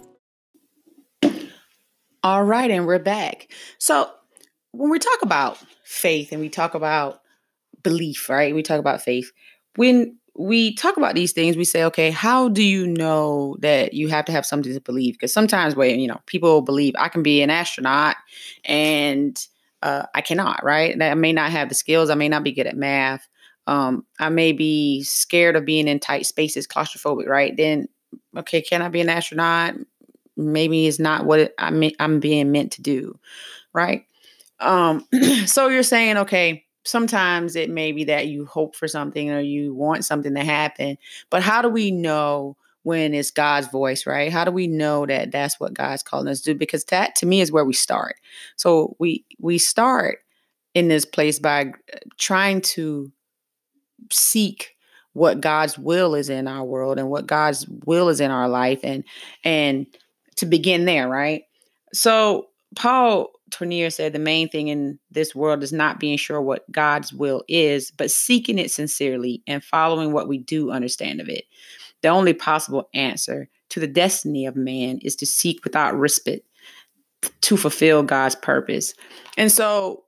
All 2.23 2.45
right, 2.45 2.71
and 2.71 2.87
we're 2.87 2.99
back. 2.99 3.49
So, 3.79 4.11
when 4.73 4.91
we 4.91 4.99
talk 4.99 5.23
about 5.23 5.59
faith 5.85 6.33
and 6.33 6.41
we 6.41 6.49
talk 6.49 6.75
about 6.75 7.21
belief, 7.83 8.29
right? 8.29 8.55
We 8.55 8.63
talk 8.63 8.81
about 8.81 9.03
faith 9.03 9.31
when 9.77 10.19
we 10.37 10.75
talk 10.75 10.97
about 10.97 11.15
these 11.15 11.33
things, 11.33 11.57
we 11.57 11.65
say, 11.65 11.85
okay, 11.85 12.11
how 12.11 12.49
do 12.49 12.63
you 12.63 12.87
know 12.87 13.57
that 13.61 13.95
you 13.95 14.09
have 14.09 14.25
to 14.25 14.33
have 14.33 14.45
something 14.45 14.73
to 14.73 14.81
believe? 14.81 15.15
Because 15.15 15.33
sometimes, 15.33 15.77
when 15.77 16.01
you 16.01 16.09
know, 16.09 16.21
people 16.27 16.61
believe 16.61 16.95
I 16.99 17.09
can 17.09 17.23
be 17.23 17.43
an 17.43 17.51
astronaut 17.51 18.17
and 18.65 19.47
uh, 19.85 20.07
I 20.15 20.23
cannot, 20.23 20.65
right? 20.65 21.01
I 21.01 21.15
may 21.15 21.33
not 21.33 21.53
have 21.53 21.69
the 21.69 21.75
skills. 21.75 22.09
I 22.09 22.15
may 22.15 22.29
not 22.29 22.43
be 22.43 22.53
good 22.53 22.67
at 22.67 22.77
math. 22.77 23.29
Um, 23.67 24.05
I 24.19 24.31
may 24.31 24.53
be 24.53 25.03
scared 25.03 25.57
of 25.57 25.67
being 25.67 25.89
in 25.89 26.01
tight 26.01 26.27
spaces, 26.27 26.67
claustrophobic, 26.67 27.29
right? 27.29 27.57
Then, 27.57 27.89
okay, 28.37 28.63
can 28.63 28.83
I 28.83 28.89
be 28.89 29.03
an 29.03 29.11
astronaut? 29.11 29.75
Maybe 30.37 30.87
it's 30.87 30.99
not 30.99 31.27
what 31.27 31.39
it, 31.39 31.55
I'm, 31.59 31.83
I'm 32.01 32.19
being 32.19 32.51
meant 32.51 32.73
to 32.73 32.83
do, 32.83 33.19
right? 33.75 34.07
Um, 34.59 35.07
so 35.47 35.69
you're 35.69 35.83
saying, 35.83 36.17
okay, 36.17 36.65
sometimes 36.85 37.55
it 37.55 37.69
may 37.69 37.93
be 37.93 38.05
that 38.05 38.29
you 38.29 38.47
hope 38.47 38.75
for 38.75 38.89
something 38.89 39.31
or 39.31 39.41
you 39.41 39.75
want 39.75 40.05
something 40.05 40.35
to 40.35 40.45
happen 40.45 40.99
but 41.31 41.43
how 41.43 41.63
do 41.63 41.69
we 41.71 41.91
know 41.91 42.57
when 42.85 43.15
it's 43.15 43.31
god's 43.31 43.67
voice 43.69 44.07
right? 44.07 44.33
How 44.33 44.45
do 44.45 44.53
we 44.53 44.67
know 44.67 45.05
that 45.07 45.33
that's 45.33 45.59
what 45.59 45.75
god's 45.75 46.03
calling 46.03 46.29
us 46.29 46.41
to 46.43 46.53
do? 46.53 46.59
Because 46.59 46.85
that 46.87 47.17
to 47.17 47.27
me 47.27 47.41
is 47.41 47.51
where 47.51 47.65
we 47.65 47.73
start. 47.73 48.17
So 48.57 48.95
we 49.01 49.25
we 49.41 49.59
start 49.59 50.19
in 50.75 50.89
this 50.89 51.05
place 51.05 51.39
by 51.39 51.73
uh, 51.93 51.99
trying 52.19 52.61
to 52.61 53.11
seek 54.13 54.77
what 55.15 55.41
god's 55.41 55.79
will 55.79 56.15
is 56.15 56.29
in 56.29 56.47
our 56.47 56.65
world 56.65 56.99
and 56.99 57.11
what 57.11 57.27
god's 57.27 57.67
will 57.87 58.09
is 58.09 58.21
in 58.21 58.31
our 58.31 58.49
life 58.49 58.81
and 58.85 59.05
and 59.43 59.87
to 60.37 60.47
begin 60.47 60.85
there 60.85 61.09
right? 61.09 61.43
So 61.93 62.49
paul 62.77 63.31
Tournier 63.51 63.91
said 63.91 64.13
the 64.13 64.19
main 64.19 64.49
thing 64.49 64.69
in 64.69 64.99
this 65.11 65.35
world 65.35 65.63
is 65.63 65.73
not 65.73 66.01
being 66.01 66.19
sure 66.19 66.43
what 66.43 66.71
God's 66.73 67.13
will 67.13 67.45
is, 67.47 67.93
but 67.93 68.11
seeking 68.11 68.59
it 68.59 68.71
sincerely 68.71 69.43
and 69.47 69.63
following 69.63 70.13
what 70.13 70.27
we 70.27 70.39
do 70.39 70.71
understand 70.73 71.21
of 71.21 71.29
it. 71.29 71.45
The 72.05 72.11
only 72.11 72.35
possible 72.35 72.91
answer 72.93 73.49
to 73.71 73.81
the 73.81 73.87
destiny 73.87 74.45
of 74.45 74.57
man 74.57 74.99
is 74.99 75.17
to 75.17 75.25
seek 75.25 75.65
without 75.65 75.99
respite 75.99 76.45
to 77.41 77.57
fulfill 77.57 78.03
God's 78.03 78.35
purpose. 78.35 78.93
And 79.39 79.51
so 79.51 80.05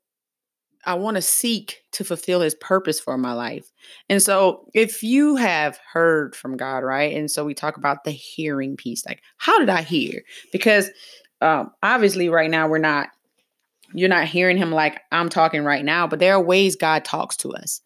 I 0.85 0.93
want 0.93 1.15
to 1.15 1.23
seek 1.23 1.85
to 1.93 2.05
fulfill 2.05 2.43
his 2.43 2.55
purpose 2.55 3.01
for 3.01 3.17
my 3.17 3.33
life. 3.33 3.73
And 4.11 4.23
so 4.23 4.69
if 4.75 5.03
you 5.03 5.37
have 5.37 5.79
heard 5.91 6.37
from 6.37 6.59
God, 6.59 6.85
right? 6.85 7.17
And 7.17 7.31
so 7.31 7.47
we 7.47 7.55
talk 7.55 7.79
about 7.79 8.05
the 8.05 8.11
hearing 8.11 8.77
piece, 8.77 9.07
like 9.07 9.23
how 9.39 9.59
did 9.59 9.71
I 9.71 9.81
hear? 9.81 10.21
Because 10.53 10.91
um, 11.41 11.71
obviously 11.83 12.29
right 12.29 12.51
now 12.51 12.69
we're 12.69 12.77
not 12.77 13.09
you're 13.95 14.11
not 14.11 14.29
hearing 14.29 14.59
him 14.59 14.71
like 14.71 15.01
I'm 15.13 15.31
talking 15.31 15.65
right 15.65 15.83
now, 15.83 16.07
but 16.07 16.19
there 16.19 16.35
are 16.35 16.43
ways 16.43 16.77
God 16.77 17.07
talks 17.07 17.39
to 17.39 17.55
us. 17.55 17.81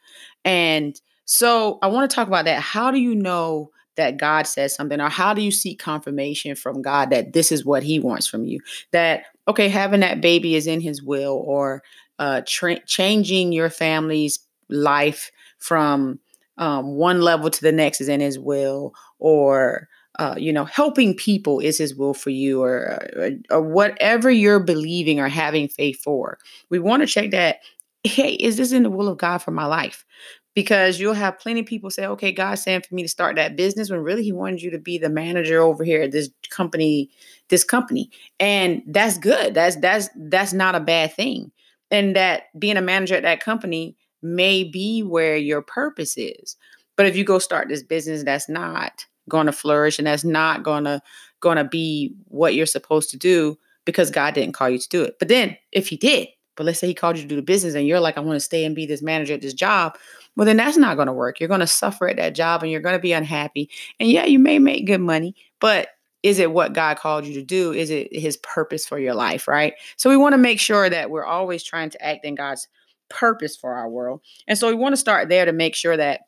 And 0.44 1.00
so 1.26 1.78
I 1.80 1.86
want 1.86 2.10
to 2.10 2.12
talk 2.12 2.26
about 2.26 2.46
that. 2.46 2.60
How 2.60 2.90
do 2.90 2.98
you 2.98 3.14
know 3.14 3.70
that 4.00 4.16
God 4.16 4.46
says 4.46 4.74
something, 4.74 5.00
or 5.00 5.08
how 5.08 5.34
do 5.34 5.42
you 5.42 5.50
seek 5.50 5.78
confirmation 5.78 6.56
from 6.56 6.82
God 6.82 7.10
that 7.10 7.32
this 7.34 7.52
is 7.52 7.64
what 7.64 7.82
He 7.82 8.00
wants 8.00 8.26
from 8.26 8.44
you? 8.44 8.60
That, 8.92 9.24
okay, 9.46 9.68
having 9.68 10.00
that 10.00 10.20
baby 10.20 10.54
is 10.54 10.66
in 10.66 10.80
His 10.80 11.02
will, 11.02 11.42
or 11.46 11.82
uh, 12.18 12.42
tra- 12.46 12.84
changing 12.86 13.52
your 13.52 13.70
family's 13.70 14.38
life 14.68 15.30
from 15.58 16.18
um, 16.58 16.96
one 16.96 17.20
level 17.20 17.50
to 17.50 17.60
the 17.60 17.72
next 17.72 18.00
is 18.00 18.08
in 18.08 18.20
His 18.20 18.38
will, 18.38 18.94
or 19.18 19.88
uh, 20.18 20.34
you 20.36 20.52
know, 20.52 20.64
helping 20.64 21.14
people 21.14 21.60
is 21.60 21.78
His 21.78 21.94
will 21.94 22.14
for 22.14 22.30
you, 22.30 22.62
or, 22.62 22.98
or, 23.16 23.30
or 23.50 23.62
whatever 23.62 24.30
you're 24.30 24.60
believing 24.60 25.20
or 25.20 25.28
having 25.28 25.68
faith 25.68 26.02
for. 26.02 26.38
We 26.70 26.78
want 26.78 27.02
to 27.02 27.06
check 27.06 27.30
that. 27.30 27.58
Hey, 28.02 28.32
is 28.32 28.56
this 28.56 28.72
in 28.72 28.82
the 28.82 28.90
will 28.90 29.08
of 29.08 29.18
God 29.18 29.38
for 29.38 29.50
my 29.50 29.66
life? 29.66 30.06
Because 30.54 30.98
you'll 30.98 31.14
have 31.14 31.38
plenty 31.38 31.60
of 31.60 31.66
people 31.66 31.90
say, 31.90 32.06
okay, 32.06 32.32
God's 32.32 32.62
saying 32.62 32.82
for 32.82 32.94
me 32.94 33.02
to 33.02 33.08
start 33.08 33.36
that 33.36 33.56
business 33.56 33.90
when 33.90 34.00
really 34.00 34.24
he 34.24 34.32
wanted 34.32 34.62
you 34.62 34.70
to 34.70 34.78
be 34.78 34.98
the 34.98 35.08
manager 35.08 35.60
over 35.60 35.84
here 35.84 36.02
at 36.02 36.12
this 36.12 36.30
company, 36.50 37.10
this 37.48 37.64
company. 37.64 38.10
And 38.40 38.82
that's 38.86 39.18
good. 39.18 39.54
That's 39.54 39.76
that's 39.76 40.08
that's 40.16 40.52
not 40.52 40.74
a 40.74 40.80
bad 40.80 41.14
thing. 41.14 41.52
And 41.90 42.16
that 42.16 42.44
being 42.58 42.76
a 42.76 42.82
manager 42.82 43.14
at 43.14 43.22
that 43.22 43.40
company 43.40 43.96
may 44.22 44.64
be 44.64 45.02
where 45.02 45.36
your 45.36 45.62
purpose 45.62 46.14
is. 46.16 46.56
But 46.96 47.06
if 47.06 47.16
you 47.16 47.24
go 47.24 47.38
start 47.38 47.68
this 47.68 47.82
business 47.82 48.24
that's 48.24 48.48
not 48.48 49.06
going 49.28 49.46
to 49.46 49.52
flourish 49.52 49.98
and 49.98 50.06
that's 50.06 50.24
not 50.24 50.62
going 50.62 50.84
to 50.84 51.00
going 51.40 51.56
to 51.56 51.64
be 51.64 52.14
what 52.26 52.54
you're 52.54 52.66
supposed 52.66 53.10
to 53.10 53.16
do 53.16 53.56
because 53.84 54.10
God 54.10 54.34
didn't 54.34 54.52
call 54.52 54.68
you 54.68 54.78
to 54.78 54.88
do 54.88 55.02
it. 55.02 55.18
But 55.18 55.28
then 55.28 55.56
if 55.72 55.88
he 55.88 55.96
did, 55.96 56.28
but 56.56 56.66
let's 56.66 56.78
say 56.78 56.86
he 56.86 56.94
called 56.94 57.16
you 57.16 57.22
to 57.22 57.28
do 57.28 57.36
the 57.36 57.42
business 57.42 57.74
and 57.74 57.86
you're 57.86 58.00
like, 58.00 58.18
I 58.18 58.20
want 58.20 58.36
to 58.36 58.40
stay 58.40 58.64
and 58.64 58.74
be 58.74 58.84
this 58.84 59.00
manager 59.00 59.34
at 59.34 59.40
this 59.40 59.54
job 59.54 59.96
well, 60.36 60.46
then 60.46 60.56
that's 60.56 60.76
not 60.76 60.96
going 60.96 61.06
to 61.06 61.12
work. 61.12 61.40
You're 61.40 61.48
going 61.48 61.60
to 61.60 61.66
suffer 61.66 62.08
at 62.08 62.16
that 62.16 62.34
job 62.34 62.62
and 62.62 62.70
you're 62.70 62.80
going 62.80 62.96
to 62.96 63.02
be 63.02 63.12
unhappy. 63.12 63.70
And 63.98 64.08
yeah, 64.08 64.24
you 64.24 64.38
may 64.38 64.58
make 64.58 64.86
good 64.86 65.00
money, 65.00 65.34
but 65.60 65.88
is 66.22 66.38
it 66.38 66.52
what 66.52 66.74
God 66.74 66.98
called 66.98 67.24
you 67.24 67.34
to 67.34 67.42
do? 67.42 67.72
Is 67.72 67.90
it 67.90 68.08
his 68.12 68.36
purpose 68.38 68.86
for 68.86 68.98
your 68.98 69.14
life, 69.14 69.48
right? 69.48 69.74
So 69.96 70.10
we 70.10 70.16
want 70.16 70.34
to 70.34 70.38
make 70.38 70.60
sure 70.60 70.88
that 70.88 71.10
we're 71.10 71.24
always 71.24 71.62
trying 71.62 71.90
to 71.90 72.04
act 72.04 72.24
in 72.24 72.34
God's 72.34 72.68
purpose 73.08 73.56
for 73.56 73.74
our 73.74 73.88
world. 73.88 74.20
And 74.46 74.58
so 74.58 74.68
we 74.68 74.74
want 74.74 74.92
to 74.92 74.98
start 74.98 75.28
there 75.28 75.44
to 75.44 75.52
make 75.52 75.74
sure 75.74 75.96
that 75.96 76.22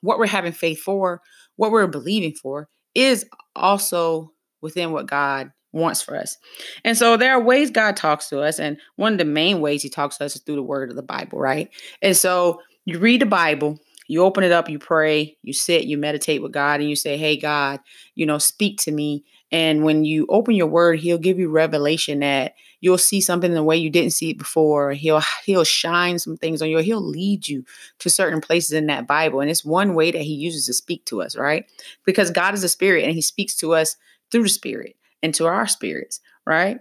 what 0.00 0.18
we're 0.18 0.26
having 0.26 0.52
faith 0.52 0.80
for, 0.80 1.20
what 1.56 1.70
we're 1.70 1.86
believing 1.86 2.34
for, 2.34 2.68
is 2.94 3.24
also 3.54 4.32
within 4.60 4.92
what 4.92 5.06
God 5.06 5.52
wants 5.72 6.02
for 6.02 6.16
us. 6.16 6.38
And 6.84 6.96
so 6.96 7.16
there 7.16 7.32
are 7.32 7.42
ways 7.42 7.70
God 7.70 7.96
talks 7.96 8.28
to 8.28 8.40
us. 8.40 8.58
And 8.58 8.78
one 8.96 9.12
of 9.12 9.18
the 9.18 9.24
main 9.24 9.60
ways 9.60 9.82
he 9.82 9.88
talks 9.88 10.18
to 10.18 10.24
us 10.24 10.36
is 10.36 10.42
through 10.42 10.54
the 10.56 10.62
word 10.62 10.90
of 10.90 10.96
the 10.96 11.02
Bible, 11.02 11.38
right? 11.38 11.68
And 12.00 12.16
so 12.16 12.60
you 12.84 12.98
read 12.98 13.20
the 13.20 13.26
Bible, 13.26 13.78
you 14.06 14.22
open 14.22 14.44
it 14.44 14.52
up, 14.52 14.68
you 14.68 14.78
pray, 14.78 15.36
you 15.42 15.52
sit, 15.52 15.84
you 15.84 15.96
meditate 15.96 16.42
with 16.42 16.52
God, 16.52 16.80
and 16.80 16.88
you 16.88 16.96
say, 16.96 17.16
Hey, 17.16 17.36
God, 17.36 17.80
you 18.14 18.26
know, 18.26 18.38
speak 18.38 18.78
to 18.80 18.92
me. 18.92 19.24
And 19.50 19.84
when 19.84 20.04
you 20.04 20.26
open 20.28 20.54
your 20.54 20.66
word, 20.66 20.98
he'll 20.98 21.18
give 21.18 21.38
you 21.38 21.48
revelation 21.48 22.20
that 22.20 22.54
you'll 22.80 22.98
see 22.98 23.20
something 23.20 23.50
in 23.50 23.54
the 23.54 23.62
way 23.62 23.76
you 23.76 23.88
didn't 23.88 24.12
see 24.12 24.30
it 24.30 24.38
before. 24.38 24.92
He'll 24.92 25.22
he'll 25.46 25.64
shine 25.64 26.18
some 26.18 26.36
things 26.36 26.60
on 26.60 26.68
you. 26.68 26.78
He'll 26.78 27.00
lead 27.00 27.48
you 27.48 27.64
to 28.00 28.10
certain 28.10 28.40
places 28.40 28.72
in 28.72 28.86
that 28.86 29.06
Bible. 29.06 29.40
And 29.40 29.50
it's 29.50 29.64
one 29.64 29.94
way 29.94 30.10
that 30.10 30.22
he 30.22 30.34
uses 30.34 30.66
to 30.66 30.74
speak 30.74 31.04
to 31.06 31.22
us, 31.22 31.36
right? 31.36 31.64
Because 32.04 32.30
God 32.30 32.54
is 32.54 32.64
a 32.64 32.68
spirit 32.68 33.04
and 33.04 33.14
he 33.14 33.22
speaks 33.22 33.54
to 33.56 33.74
us 33.74 33.96
through 34.30 34.42
the 34.42 34.48
spirit 34.48 34.96
and 35.22 35.32
to 35.34 35.46
our 35.46 35.66
spirits, 35.66 36.20
right? 36.44 36.78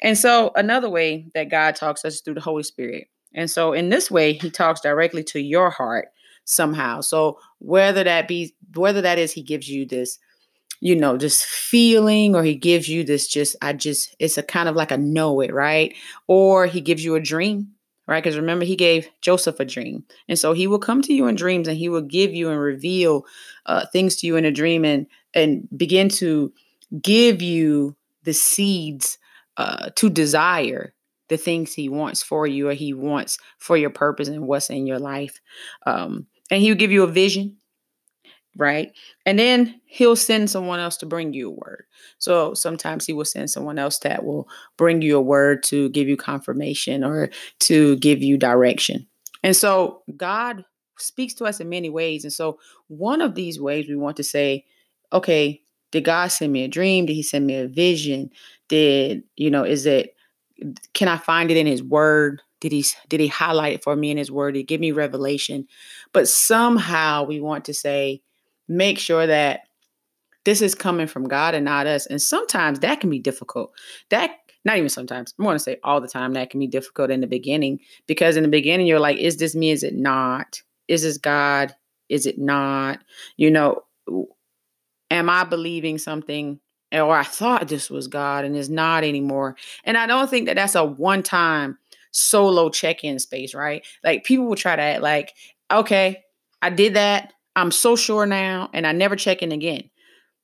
And 0.00 0.18
so 0.18 0.52
another 0.54 0.90
way 0.90 1.26
that 1.34 1.50
God 1.50 1.76
talks 1.76 2.02
to 2.02 2.08
us 2.08 2.20
through 2.20 2.34
the 2.34 2.40
Holy 2.40 2.62
Spirit. 2.62 3.08
And 3.34 3.50
so 3.50 3.72
in 3.72 3.88
this 3.88 4.10
way, 4.10 4.34
he 4.34 4.50
talks 4.50 4.80
directly 4.80 5.24
to 5.24 5.40
your 5.40 5.70
heart 5.70 6.08
somehow. 6.44 7.00
So 7.00 7.38
whether 7.58 8.04
that 8.04 8.28
be 8.28 8.54
whether 8.74 9.00
that 9.02 9.18
is 9.18 9.32
he 9.32 9.42
gives 9.42 9.68
you 9.68 9.86
this 9.86 10.18
you 10.80 10.96
know 10.96 11.16
this 11.16 11.44
feeling 11.44 12.34
or 12.34 12.42
he 12.42 12.54
gives 12.56 12.88
you 12.88 13.04
this 13.04 13.28
just 13.28 13.54
I 13.62 13.72
just 13.72 14.14
it's 14.18 14.38
a 14.38 14.42
kind 14.42 14.68
of 14.68 14.76
like 14.76 14.90
a 14.90 14.98
know 14.98 15.40
it, 15.40 15.52
right? 15.52 15.94
Or 16.26 16.66
he 16.66 16.80
gives 16.80 17.04
you 17.04 17.14
a 17.14 17.20
dream, 17.20 17.68
right? 18.06 18.22
Because 18.22 18.36
remember 18.36 18.64
he 18.64 18.76
gave 18.76 19.08
Joseph 19.20 19.60
a 19.60 19.64
dream. 19.64 20.04
And 20.28 20.38
so 20.38 20.52
he 20.52 20.66
will 20.66 20.80
come 20.80 21.02
to 21.02 21.14
you 21.14 21.26
in 21.28 21.36
dreams 21.36 21.68
and 21.68 21.76
he 21.76 21.88
will 21.88 22.02
give 22.02 22.34
you 22.34 22.50
and 22.50 22.60
reveal 22.60 23.24
uh, 23.66 23.86
things 23.92 24.16
to 24.16 24.26
you 24.26 24.36
in 24.36 24.44
a 24.44 24.50
dream 24.50 24.84
and 24.84 25.06
and 25.34 25.68
begin 25.76 26.08
to 26.08 26.52
give 27.00 27.40
you 27.40 27.96
the 28.24 28.34
seeds 28.34 29.18
uh, 29.56 29.90
to 29.94 30.10
desire 30.10 30.94
the 31.32 31.38
things 31.38 31.72
he 31.72 31.88
wants 31.88 32.22
for 32.22 32.46
you 32.46 32.68
or 32.68 32.74
he 32.74 32.92
wants 32.92 33.38
for 33.58 33.74
your 33.74 33.88
purpose 33.88 34.28
and 34.28 34.46
what's 34.46 34.68
in 34.68 34.86
your 34.86 34.98
life. 34.98 35.40
Um, 35.86 36.26
and 36.50 36.60
he'll 36.60 36.74
give 36.74 36.92
you 36.92 37.04
a 37.04 37.06
vision, 37.06 37.56
right? 38.54 38.92
And 39.24 39.38
then 39.38 39.80
he'll 39.86 40.14
send 40.14 40.50
someone 40.50 40.78
else 40.78 40.98
to 40.98 41.06
bring 41.06 41.32
you 41.32 41.48
a 41.48 41.54
word. 41.54 41.84
So 42.18 42.52
sometimes 42.52 43.06
he 43.06 43.14
will 43.14 43.24
send 43.24 43.50
someone 43.50 43.78
else 43.78 43.98
that 44.00 44.26
will 44.26 44.46
bring 44.76 45.00
you 45.00 45.16
a 45.16 45.22
word 45.22 45.62
to 45.64 45.88
give 45.88 46.06
you 46.06 46.18
confirmation 46.18 47.02
or 47.02 47.30
to 47.60 47.96
give 47.96 48.22
you 48.22 48.36
direction. 48.36 49.06
And 49.42 49.56
so 49.56 50.02
God 50.18 50.66
speaks 50.98 51.32
to 51.34 51.46
us 51.46 51.60
in 51.60 51.70
many 51.70 51.88
ways. 51.88 52.24
And 52.24 52.32
so 52.32 52.58
one 52.88 53.22
of 53.22 53.34
these 53.34 53.58
ways 53.58 53.88
we 53.88 53.96
want 53.96 54.18
to 54.18 54.22
say, 54.22 54.66
okay, 55.14 55.62
did 55.92 56.04
God 56.04 56.26
send 56.28 56.52
me 56.52 56.64
a 56.64 56.68
dream? 56.68 57.06
Did 57.06 57.14
he 57.14 57.22
send 57.22 57.46
me 57.46 57.56
a 57.56 57.68
vision? 57.68 58.28
Did, 58.68 59.22
you 59.36 59.50
know, 59.50 59.64
is 59.64 59.86
it 59.86 60.14
can 60.94 61.08
I 61.08 61.16
find 61.16 61.50
it 61.50 61.56
in 61.56 61.66
his 61.66 61.82
word? 61.82 62.42
Did 62.60 62.72
he 62.72 62.84
did 63.08 63.20
he 63.20 63.28
highlight 63.28 63.74
it 63.74 63.84
for 63.84 63.96
me 63.96 64.10
in 64.10 64.16
his 64.16 64.30
word? 64.30 64.52
Did 64.52 64.60
he 64.60 64.64
give 64.64 64.80
me 64.80 64.92
revelation? 64.92 65.66
But 66.12 66.28
somehow 66.28 67.24
we 67.24 67.40
want 67.40 67.64
to 67.66 67.74
say, 67.74 68.22
make 68.68 68.98
sure 68.98 69.26
that 69.26 69.62
this 70.44 70.60
is 70.60 70.74
coming 70.74 71.06
from 71.06 71.28
God 71.28 71.54
and 71.54 71.64
not 71.64 71.86
us. 71.86 72.06
And 72.06 72.20
sometimes 72.20 72.80
that 72.80 73.00
can 73.00 73.10
be 73.10 73.18
difficult. 73.18 73.72
That 74.10 74.38
not 74.64 74.76
even 74.76 74.88
sometimes. 74.88 75.34
I 75.38 75.42
want 75.42 75.56
to 75.56 75.62
say 75.62 75.78
all 75.82 76.00
the 76.00 76.08
time 76.08 76.34
that 76.34 76.50
can 76.50 76.60
be 76.60 76.66
difficult 76.66 77.10
in 77.10 77.20
the 77.20 77.26
beginning 77.26 77.80
because 78.06 78.36
in 78.36 78.42
the 78.42 78.48
beginning 78.48 78.86
you're 78.86 79.00
like, 79.00 79.18
is 79.18 79.38
this 79.38 79.54
me? 79.54 79.70
Is 79.70 79.82
it 79.82 79.94
not? 79.94 80.62
Is 80.88 81.02
this 81.02 81.18
God? 81.18 81.74
Is 82.08 82.26
it 82.26 82.38
not? 82.38 83.00
You 83.36 83.50
know, 83.50 83.82
am 85.10 85.28
I 85.28 85.44
believing 85.44 85.98
something 85.98 86.60
or 87.00 87.16
I 87.16 87.24
thought 87.24 87.68
this 87.68 87.90
was 87.90 88.08
God 88.08 88.44
and 88.44 88.56
it's 88.56 88.68
not 88.68 89.04
anymore. 89.04 89.56
And 89.84 89.96
I 89.96 90.06
don't 90.06 90.28
think 90.28 90.46
that 90.46 90.56
that's 90.56 90.74
a 90.74 90.84
one 90.84 91.22
time 91.22 91.78
solo 92.10 92.68
check 92.68 93.04
in 93.04 93.18
space, 93.18 93.54
right? 93.54 93.84
Like 94.04 94.24
people 94.24 94.46
will 94.46 94.56
try 94.56 94.76
to 94.76 94.82
act 94.82 95.02
like, 95.02 95.32
okay, 95.70 96.22
I 96.60 96.70
did 96.70 96.94
that. 96.94 97.32
I'm 97.56 97.70
so 97.70 97.96
sure 97.96 98.26
now 98.26 98.70
and 98.72 98.86
I 98.86 98.92
never 98.92 99.16
check 99.16 99.42
in 99.42 99.52
again. 99.52 99.90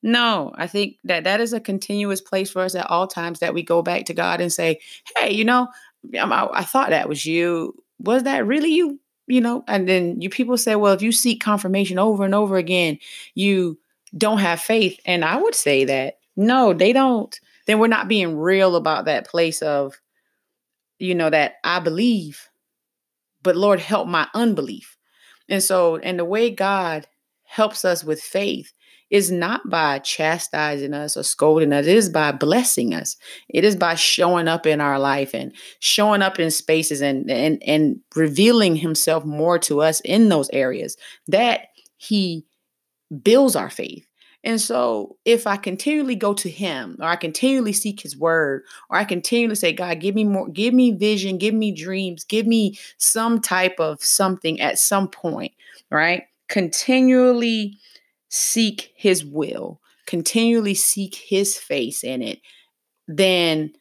No, 0.02 0.52
I 0.54 0.66
think 0.66 0.96
that 1.04 1.24
that 1.24 1.40
is 1.40 1.52
a 1.52 1.60
continuous 1.60 2.20
place 2.20 2.50
for 2.50 2.62
us 2.62 2.74
at 2.74 2.88
all 2.88 3.06
times 3.06 3.40
that 3.40 3.54
we 3.54 3.62
go 3.62 3.82
back 3.82 4.04
to 4.06 4.14
God 4.14 4.40
and 4.40 4.52
say, 4.52 4.80
hey, 5.16 5.32
you 5.32 5.44
know, 5.44 5.68
I, 6.14 6.48
I 6.52 6.64
thought 6.64 6.90
that 6.90 7.08
was 7.08 7.26
you. 7.26 7.74
Was 7.98 8.22
that 8.22 8.46
really 8.46 8.72
you? 8.72 9.00
You 9.26 9.40
know, 9.40 9.64
and 9.66 9.88
then 9.88 10.20
you 10.20 10.30
people 10.30 10.56
say, 10.56 10.76
well, 10.76 10.94
if 10.94 11.02
you 11.02 11.12
seek 11.12 11.42
confirmation 11.42 11.98
over 11.98 12.24
and 12.24 12.34
over 12.34 12.56
again, 12.56 12.98
you 13.34 13.78
don't 14.16 14.38
have 14.38 14.60
faith. 14.60 14.98
And 15.04 15.24
I 15.24 15.36
would 15.36 15.54
say 15.54 15.84
that 15.84 16.17
no, 16.38 16.72
they 16.72 16.92
don't. 16.92 17.38
Then 17.66 17.80
we're 17.80 17.88
not 17.88 18.08
being 18.08 18.38
real 18.38 18.76
about 18.76 19.06
that 19.06 19.28
place 19.28 19.60
of, 19.60 20.00
you 21.00 21.14
know, 21.14 21.28
that 21.28 21.54
I 21.64 21.80
believe, 21.80 22.48
but 23.42 23.56
Lord, 23.56 23.80
help 23.80 24.06
my 24.06 24.28
unbelief. 24.34 24.96
And 25.48 25.62
so, 25.62 25.96
and 25.96 26.18
the 26.18 26.24
way 26.24 26.50
God 26.50 27.08
helps 27.42 27.84
us 27.84 28.04
with 28.04 28.20
faith 28.20 28.72
is 29.10 29.32
not 29.32 29.68
by 29.68 29.98
chastising 29.98 30.94
us 30.94 31.16
or 31.16 31.24
scolding 31.24 31.72
us. 31.72 31.86
It 31.86 31.96
is 31.96 32.08
by 32.08 32.30
blessing 32.30 32.94
us. 32.94 33.16
It 33.48 33.64
is 33.64 33.74
by 33.74 33.96
showing 33.96 34.46
up 34.46 34.64
in 34.64 34.80
our 34.80 34.98
life 34.98 35.34
and 35.34 35.52
showing 35.80 36.22
up 36.22 36.38
in 36.38 36.52
spaces 36.52 37.00
and 37.00 37.28
and 37.30 37.60
and 37.66 37.98
revealing 38.14 38.76
himself 38.76 39.24
more 39.24 39.58
to 39.60 39.80
us 39.80 40.00
in 40.00 40.28
those 40.28 40.50
areas 40.50 40.96
that 41.26 41.68
he 41.96 42.46
builds 43.22 43.56
our 43.56 43.70
faith. 43.70 44.07
And 44.44 44.60
so, 44.60 45.16
if 45.24 45.46
I 45.46 45.56
continually 45.56 46.14
go 46.14 46.32
to 46.34 46.48
Him, 46.48 46.96
or 47.00 47.06
I 47.06 47.16
continually 47.16 47.72
seek 47.72 48.00
His 48.00 48.16
Word, 48.16 48.62
or 48.88 48.96
I 48.96 49.04
continually 49.04 49.56
say, 49.56 49.72
God, 49.72 50.00
give 50.00 50.14
me 50.14 50.24
more, 50.24 50.48
give 50.48 50.72
me 50.72 50.92
vision, 50.92 51.38
give 51.38 51.54
me 51.54 51.72
dreams, 51.72 52.24
give 52.24 52.46
me 52.46 52.78
some 52.98 53.40
type 53.40 53.76
of 53.80 54.02
something 54.02 54.60
at 54.60 54.78
some 54.78 55.08
point, 55.08 55.52
right? 55.90 56.24
Continually 56.48 57.78
seek 58.28 58.92
His 58.94 59.24
will, 59.24 59.80
continually 60.06 60.74
seek 60.74 61.16
His 61.16 61.56
face 61.56 62.04
in 62.04 62.22
it, 62.22 62.40
then 63.08 63.72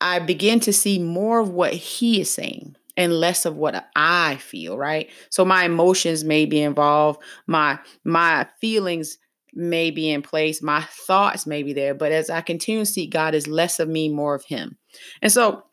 I 0.00 0.18
begin 0.18 0.60
to 0.60 0.72
see 0.72 0.98
more 0.98 1.40
of 1.40 1.50
what 1.50 1.72
he 1.74 2.20
is 2.20 2.30
saying 2.30 2.76
and 2.96 3.12
less 3.12 3.46
of 3.46 3.56
what 3.56 3.88
I 3.96 4.36
feel, 4.36 4.76
right? 4.76 5.10
So 5.30 5.44
my 5.44 5.64
emotions 5.64 6.24
may 6.24 6.46
be 6.46 6.60
involved, 6.60 7.22
my 7.46 7.78
my 8.04 8.46
feelings 8.60 9.18
may 9.54 9.90
be 9.90 10.10
in 10.10 10.22
place, 10.22 10.62
my 10.62 10.82
thoughts 10.82 11.46
may 11.46 11.62
be 11.62 11.72
there, 11.72 11.94
but 11.94 12.12
as 12.12 12.30
I 12.30 12.40
continue 12.40 12.82
to 12.82 12.86
seek 12.86 13.10
God 13.10 13.34
is 13.34 13.48
less 13.48 13.80
of 13.80 13.88
me, 13.88 14.08
more 14.08 14.34
of 14.34 14.44
him. 14.44 14.76
And 15.22 15.32
so 15.32 15.64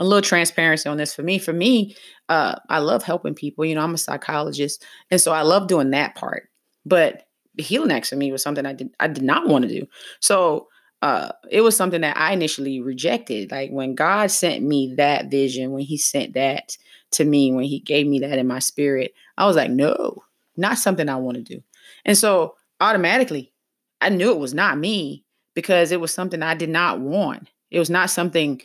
a 0.00 0.04
little 0.04 0.22
transparency 0.22 0.88
on 0.88 0.96
this 0.96 1.14
for 1.14 1.22
me. 1.22 1.38
For 1.38 1.52
me, 1.52 1.94
uh, 2.28 2.56
I 2.68 2.78
love 2.78 3.02
helping 3.02 3.34
people. 3.34 3.64
You 3.64 3.74
know, 3.74 3.82
I'm 3.82 3.94
a 3.94 3.98
psychologist, 3.98 4.84
and 5.10 5.20
so 5.20 5.32
I 5.32 5.42
love 5.42 5.68
doing 5.68 5.90
that 5.90 6.14
part. 6.14 6.48
But 6.84 7.24
healing 7.58 7.92
act 7.92 8.06
for 8.06 8.16
me 8.16 8.32
was 8.32 8.42
something 8.42 8.66
I 8.66 8.72
did 8.72 8.90
I 8.98 9.08
did 9.08 9.22
not 9.22 9.48
want 9.48 9.62
to 9.62 9.68
do. 9.68 9.86
So 10.20 10.68
uh, 11.02 11.32
it 11.50 11.62
was 11.62 11.76
something 11.76 12.00
that 12.00 12.16
I 12.16 12.32
initially 12.32 12.80
rejected. 12.80 13.50
Like 13.50 13.70
when 13.70 13.96
God 13.96 14.30
sent 14.30 14.62
me 14.62 14.94
that 14.96 15.30
vision, 15.30 15.72
when 15.72 15.82
He 15.82 15.98
sent 15.98 16.34
that 16.34 16.78
to 17.12 17.24
me, 17.24 17.52
when 17.52 17.64
He 17.64 17.80
gave 17.80 18.06
me 18.06 18.20
that 18.20 18.38
in 18.38 18.46
my 18.46 18.60
spirit, 18.60 19.12
I 19.36 19.46
was 19.46 19.56
like, 19.56 19.70
no, 19.70 20.22
not 20.56 20.78
something 20.78 21.08
I 21.08 21.16
want 21.16 21.36
to 21.38 21.42
do. 21.42 21.62
And 22.04 22.16
so 22.16 22.54
automatically, 22.80 23.52
I 24.00 24.10
knew 24.10 24.30
it 24.30 24.38
was 24.38 24.54
not 24.54 24.78
me 24.78 25.24
because 25.54 25.90
it 25.90 26.00
was 26.00 26.12
something 26.14 26.40
I 26.40 26.54
did 26.54 26.70
not 26.70 27.00
want. 27.00 27.50
It 27.72 27.80
was 27.80 27.90
not 27.90 28.08
something. 28.08 28.62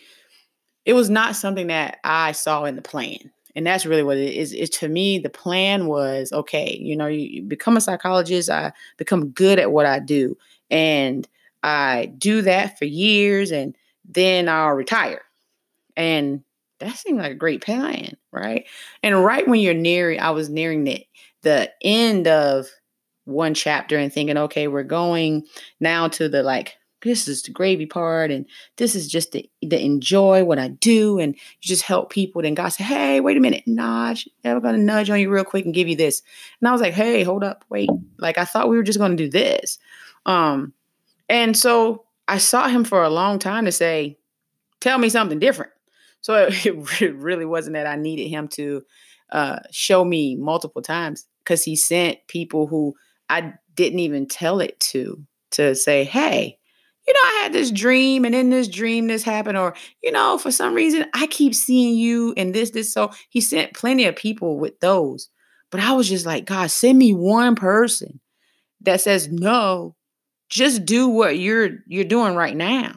It 0.86 0.94
was 0.94 1.10
not 1.10 1.36
something 1.36 1.68
that 1.68 1.98
I 2.04 2.34
saw 2.34 2.66
in 2.66 2.76
the 2.76 2.82
plan. 2.82 3.32
And 3.56 3.66
that's 3.66 3.88
really 3.88 4.04
what 4.04 4.18
it 4.18 4.36
is. 4.36 4.54
It, 4.54 4.72
to 4.74 4.88
me, 4.88 5.18
the 5.18 5.30
plan 5.32 5.88
was 5.88 6.32
okay, 6.32 6.78
you 6.80 6.96
know, 6.96 7.08
you, 7.08 7.22
you 7.22 7.42
become 7.42 7.76
a 7.76 7.82
psychologist, 7.82 8.52
I 8.52 8.72
become 8.98 9.30
good 9.30 9.58
at 9.58 9.72
what 9.72 9.88
I 9.88 9.98
do. 9.98 10.38
And 10.70 11.28
I 11.64 12.12
do 12.18 12.42
that 12.44 12.78
for 12.78 12.86
years 12.86 13.52
and 13.52 13.76
then 14.08 14.48
I'll 14.48 14.74
retire. 14.74 15.22
And 15.96 16.44
that 16.80 16.96
seemed 16.96 17.20
like 17.20 17.32
a 17.32 17.36
great 17.36 17.62
plan, 17.62 18.18
right? 18.32 18.66
And 19.02 19.24
right 19.24 19.48
when 19.48 19.60
you're 19.60 19.74
nearing, 19.74 20.20
I 20.20 20.30
was 20.32 20.50
nearing 20.50 20.84
the, 20.84 21.06
the 21.42 21.72
end 21.82 22.28
of 22.28 22.68
one 23.26 23.54
chapter 23.54 23.98
and 23.98 24.12
thinking, 24.14 24.38
okay, 24.38 24.68
we're 24.68 24.84
going 24.84 25.46
now 25.80 26.08
to 26.10 26.30
the 26.30 26.44
like, 26.44 26.78
this 27.04 27.28
is 27.28 27.44
the 27.44 27.52
gravy 27.52 27.86
part, 27.86 28.32
and 28.32 28.46
this 28.78 28.96
is 28.96 29.08
just 29.08 29.32
the, 29.32 29.50
the 29.62 29.80
enjoy 29.84 30.44
what 30.44 30.58
I 30.58 30.70
do, 30.70 31.20
and 31.20 31.36
you 31.36 31.42
just 31.62 31.84
help 31.84 32.10
people. 32.10 32.42
Then 32.42 32.56
God 32.56 32.70
said, 32.70 32.86
Hey, 32.86 33.22
wait 33.22 33.38
a 33.38 33.40
minute, 33.40 33.64
nudge. 33.68 34.28
I'm 34.44 34.62
gonna 34.62 34.80
nudge 34.80 35.10
on 35.10 35.20
you 35.20 35.30
real 35.30 35.44
quick 35.44 35.66
and 35.66 35.74
give 35.74 35.88
you 35.88 35.96
this. 35.96 36.24
And 36.60 36.68
I 36.68 36.72
was 36.72 36.82
like, 36.82 36.96
Hey, 36.96 37.24
hold 37.24 37.44
up, 37.44 37.64
wait. 37.70 37.90
Like 38.18 38.38
I 38.40 38.46
thought 38.46 38.68
we 38.68 38.78
were 38.78 38.84
just 38.84 39.00
gonna 39.00 39.16
do 39.16 39.30
this. 39.30 39.78
Um, 40.26 40.74
and 41.30 41.56
so 41.56 42.06
I 42.28 42.38
sought 42.38 42.72
him 42.72 42.84
for 42.84 43.04
a 43.04 43.10
long 43.10 43.40
time 43.40 43.66
to 43.66 43.72
say, 43.72 44.18
tell 44.82 44.98
me 44.98 45.10
something 45.10 45.40
different. 45.40 45.72
So 46.22 46.50
it, 46.50 47.02
really 47.16 47.46
wasn't 47.46 47.76
that 47.76 47.88
I 47.88 47.96
needed 47.96 48.28
him 48.28 48.48
to 48.50 48.84
uh, 49.32 49.60
show 49.72 50.04
me 50.04 50.36
multiple 50.36 50.82
times 50.82 51.26
because 51.44 51.64
he 51.64 51.76
sent 51.76 52.20
people 52.28 52.68
who 52.68 52.96
I 53.30 53.54
didn't 53.76 54.00
even 54.00 54.28
tell 54.28 54.60
it 54.60 54.80
to 54.80 55.24
to 55.52 55.76
say, 55.76 56.04
hey, 56.04 56.58
you 57.08 57.14
know, 57.14 57.20
I 57.24 57.40
had 57.44 57.54
this 57.54 57.72
dream 57.72 58.26
and 58.26 58.36
in 58.36 58.50
this 58.50 58.68
dream 58.68 59.08
this 59.08 59.24
happened, 59.24 59.58
or, 59.58 59.76
you 60.04 60.12
know, 60.12 60.38
for 60.38 60.52
some 60.52 60.74
reason 60.74 61.06
I 61.14 61.28
keep 61.28 61.56
seeing 61.56 61.96
you 61.96 62.34
and 62.36 62.54
this, 62.54 62.72
this. 62.72 62.92
So 62.92 63.12
he 63.30 63.40
sent 63.40 63.74
plenty 63.74 64.06
of 64.06 64.16
people 64.16 64.60
with 64.60 64.80
those. 64.82 65.30
But 65.72 65.80
I 65.82 65.94
was 65.94 66.08
just 66.08 66.26
like, 66.26 66.46
God, 66.46 66.70
send 66.70 66.98
me 66.98 67.14
one 67.14 67.56
person 67.56 68.20
that 68.82 69.02
says, 69.02 69.30
no, 69.30 69.96
just 70.50 70.86
do 70.86 71.08
what 71.08 71.38
you're 71.38 71.80
you're 71.88 72.04
doing 72.04 72.36
right 72.36 72.56
now. 72.56 72.96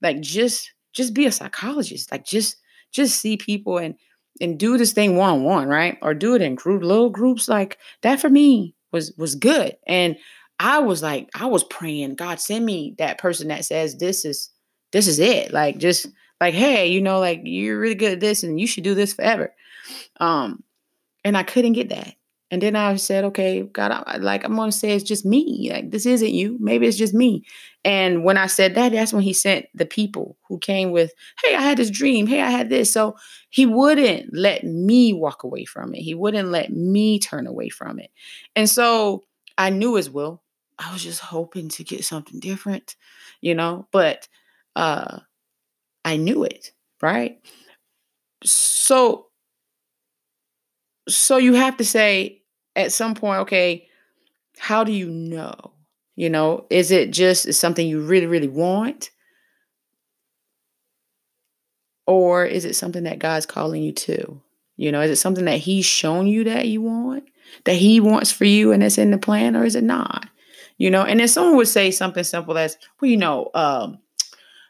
Like 0.00 0.20
just 0.20 0.72
just 0.92 1.14
be 1.14 1.26
a 1.26 1.32
psychologist. 1.32 2.12
Like 2.12 2.24
just 2.24 2.56
just 2.92 3.20
see 3.20 3.36
people 3.36 3.78
and 3.78 3.94
and 4.40 4.58
do 4.58 4.78
this 4.78 4.92
thing 4.92 5.16
one 5.16 5.30
on 5.30 5.42
one 5.42 5.68
right? 5.68 5.98
Or 6.02 6.14
do 6.14 6.34
it 6.34 6.42
in 6.42 6.54
group 6.54 6.82
little 6.82 7.10
groups. 7.10 7.48
Like 7.48 7.78
that 8.02 8.20
for 8.20 8.28
me 8.28 8.74
was 8.92 9.12
was 9.16 9.34
good. 9.34 9.76
And 9.86 10.16
i 10.58 10.78
was 10.78 11.02
like 11.02 11.30
i 11.34 11.46
was 11.46 11.64
praying 11.64 12.14
god 12.14 12.38
send 12.38 12.64
me 12.64 12.94
that 12.98 13.16
person 13.16 13.48
that 13.48 13.64
says 13.64 13.96
this 13.96 14.24
is 14.24 14.50
this 14.92 15.08
is 15.08 15.18
it. 15.18 15.52
Like 15.52 15.78
just 15.78 16.06
like 16.40 16.54
hey 16.54 16.88
you 16.88 17.00
know 17.00 17.18
like 17.20 17.40
you're 17.44 17.78
really 17.80 17.94
good 17.94 18.12
at 18.12 18.20
this 18.20 18.42
and 18.42 18.60
you 18.60 18.66
should 18.66 18.84
do 18.84 18.94
this 18.94 19.14
forever. 19.14 19.54
Um 20.20 20.62
and 21.24 21.36
i 21.36 21.42
couldn't 21.42 21.72
get 21.72 21.88
that 21.88 22.14
and 22.52 22.62
then 22.62 22.76
I 22.76 22.96
said, 22.96 23.24
okay, 23.24 23.62
God, 23.62 23.92
I, 24.06 24.18
like 24.18 24.44
I'm 24.44 24.56
gonna 24.56 24.72
say 24.72 24.92
it's 24.92 25.04
just 25.04 25.26
me. 25.26 25.70
Like 25.72 25.90
this 25.90 26.06
isn't 26.06 26.32
you. 26.32 26.58
Maybe 26.60 26.86
it's 26.86 26.98
just 26.98 27.14
me. 27.14 27.44
And 27.84 28.24
when 28.24 28.36
I 28.38 28.46
said 28.46 28.74
that, 28.76 28.92
that's 28.92 29.12
when 29.12 29.22
he 29.24 29.32
sent 29.32 29.66
the 29.74 29.86
people 29.86 30.36
who 30.48 30.58
came 30.58 30.92
with, 30.92 31.12
hey, 31.44 31.56
I 31.56 31.62
had 31.62 31.78
this 31.78 31.90
dream. 31.90 32.26
Hey, 32.28 32.42
I 32.42 32.50
had 32.50 32.68
this. 32.70 32.92
So 32.92 33.16
he 33.50 33.66
wouldn't 33.66 34.34
let 34.36 34.64
me 34.64 35.14
walk 35.14 35.44
away 35.44 35.64
from 35.64 35.94
it. 35.94 36.02
He 36.02 36.14
wouldn't 36.14 36.50
let 36.50 36.70
me 36.72 37.18
turn 37.18 37.46
away 37.48 37.70
from 37.70 37.98
it. 37.98 38.10
And 38.54 38.68
so 38.70 39.24
I 39.58 39.70
knew 39.70 39.94
his 39.96 40.10
will. 40.10 40.42
I 40.78 40.92
was 40.92 41.02
just 41.02 41.20
hoping 41.20 41.68
to 41.70 41.84
get 41.84 42.04
something 42.04 42.40
different, 42.40 42.96
you 43.40 43.54
know, 43.54 43.88
but 43.92 44.28
uh 44.76 45.20
I 46.04 46.16
knew 46.16 46.44
it, 46.44 46.72
right? 47.02 47.40
So 48.44 49.28
so 51.08 51.36
you 51.36 51.54
have 51.54 51.76
to 51.78 51.84
say 51.84 52.41
at 52.76 52.92
some 52.92 53.14
point, 53.14 53.40
okay, 53.40 53.88
how 54.58 54.84
do 54.84 54.92
you 54.92 55.08
know? 55.10 55.72
You 56.14 56.30
know, 56.30 56.66
is 56.70 56.90
it 56.90 57.10
just 57.10 57.52
something 57.54 57.86
you 57.86 58.00
really, 58.00 58.26
really 58.26 58.48
want? 58.48 59.10
Or 62.06 62.44
is 62.44 62.64
it 62.64 62.76
something 62.76 63.04
that 63.04 63.18
God's 63.18 63.46
calling 63.46 63.82
you 63.82 63.92
to? 63.92 64.40
You 64.76 64.92
know, 64.92 65.00
is 65.00 65.10
it 65.10 65.16
something 65.16 65.44
that 65.44 65.58
He's 65.58 65.86
shown 65.86 66.26
you 66.26 66.44
that 66.44 66.68
you 66.68 66.82
want, 66.82 67.24
that 67.64 67.76
He 67.76 68.00
wants 68.00 68.30
for 68.30 68.44
you 68.44 68.72
and 68.72 68.82
it's 68.82 68.98
in 68.98 69.10
the 69.10 69.18
plan, 69.18 69.56
or 69.56 69.64
is 69.64 69.76
it 69.76 69.84
not? 69.84 70.26
You 70.78 70.90
know, 70.90 71.02
and 71.02 71.20
then 71.20 71.28
someone 71.28 71.56
would 71.56 71.68
say 71.68 71.90
something 71.90 72.24
simple 72.24 72.58
as, 72.58 72.76
well, 73.00 73.10
you 73.10 73.16
know, 73.16 73.50
um, 73.54 73.98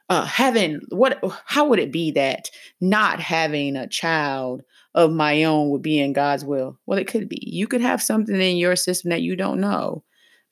uh, 0.09 0.27
having 0.27 0.81
what, 0.91 1.23
how 1.47 1.67
would 1.69 1.79
it 1.79 1.91
be 1.91 2.11
that 2.13 2.51
not 2.81 3.19
having 3.19 3.77
a 3.77 3.87
child 3.87 4.63
of 4.95 5.13
my 5.13 5.45
own 5.45 5.71
would 5.71 5.83
be 5.83 5.99
in 5.99 6.13
God's 6.13 6.45
will? 6.45 6.79
Well, 6.87 6.99
it 6.99 7.07
could 7.07 7.29
be. 7.29 7.39
You 7.43 7.67
could 7.67 7.81
have 7.81 8.03
something 8.03 8.41
in 8.41 8.57
your 8.57 8.77
system 8.77 9.11
that 9.11 9.23
you 9.23 9.37
don't 9.37 9.61
know, 9.61 10.05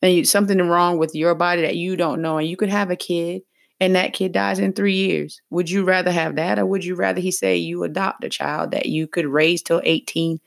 and 0.02 0.14
you, 0.14 0.24
something 0.24 0.58
wrong 0.58 0.98
with 0.98 1.14
your 1.14 1.34
body 1.34 1.62
that 1.62 1.76
you 1.76 1.96
don't 1.96 2.22
know, 2.22 2.38
and 2.38 2.48
you 2.48 2.56
could 2.56 2.70
have 2.70 2.90
a 2.90 2.96
kid, 2.96 3.42
and 3.80 3.96
that 3.96 4.12
kid 4.12 4.32
dies 4.32 4.58
in 4.58 4.72
three 4.72 4.96
years. 4.96 5.40
Would 5.50 5.70
you 5.70 5.84
rather 5.84 6.12
have 6.12 6.36
that, 6.36 6.58
or 6.58 6.66
would 6.66 6.84
you 6.84 6.94
rather 6.94 7.20
he 7.20 7.30
say 7.30 7.56
you 7.56 7.82
adopt 7.84 8.24
a 8.24 8.28
child 8.28 8.72
that 8.72 8.86
you 8.86 9.06
could 9.06 9.26
raise 9.26 9.62
till 9.62 9.80
18 9.84 10.38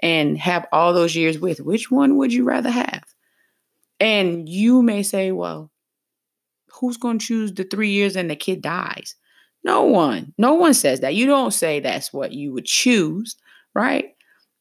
and 0.00 0.38
have 0.38 0.66
all 0.72 0.92
those 0.92 1.14
years 1.14 1.38
with? 1.38 1.60
Which 1.60 1.90
one 1.90 2.16
would 2.16 2.32
you 2.32 2.44
rather 2.44 2.70
have? 2.70 3.04
And 4.00 4.48
you 4.48 4.82
may 4.82 5.02
say, 5.02 5.30
well, 5.30 5.70
who's 6.80 6.96
going 6.96 7.18
to 7.18 7.26
choose 7.26 7.52
the 7.52 7.64
three 7.64 7.90
years 7.90 8.16
and 8.16 8.30
the 8.30 8.36
kid 8.36 8.62
dies? 8.62 9.14
No 9.62 9.84
one. 9.84 10.32
No 10.38 10.54
one 10.54 10.74
says 10.74 11.00
that. 11.00 11.14
You 11.14 11.26
don't 11.26 11.52
say 11.52 11.80
that's 11.80 12.12
what 12.12 12.32
you 12.32 12.52
would 12.52 12.64
choose, 12.64 13.36
right? 13.74 14.14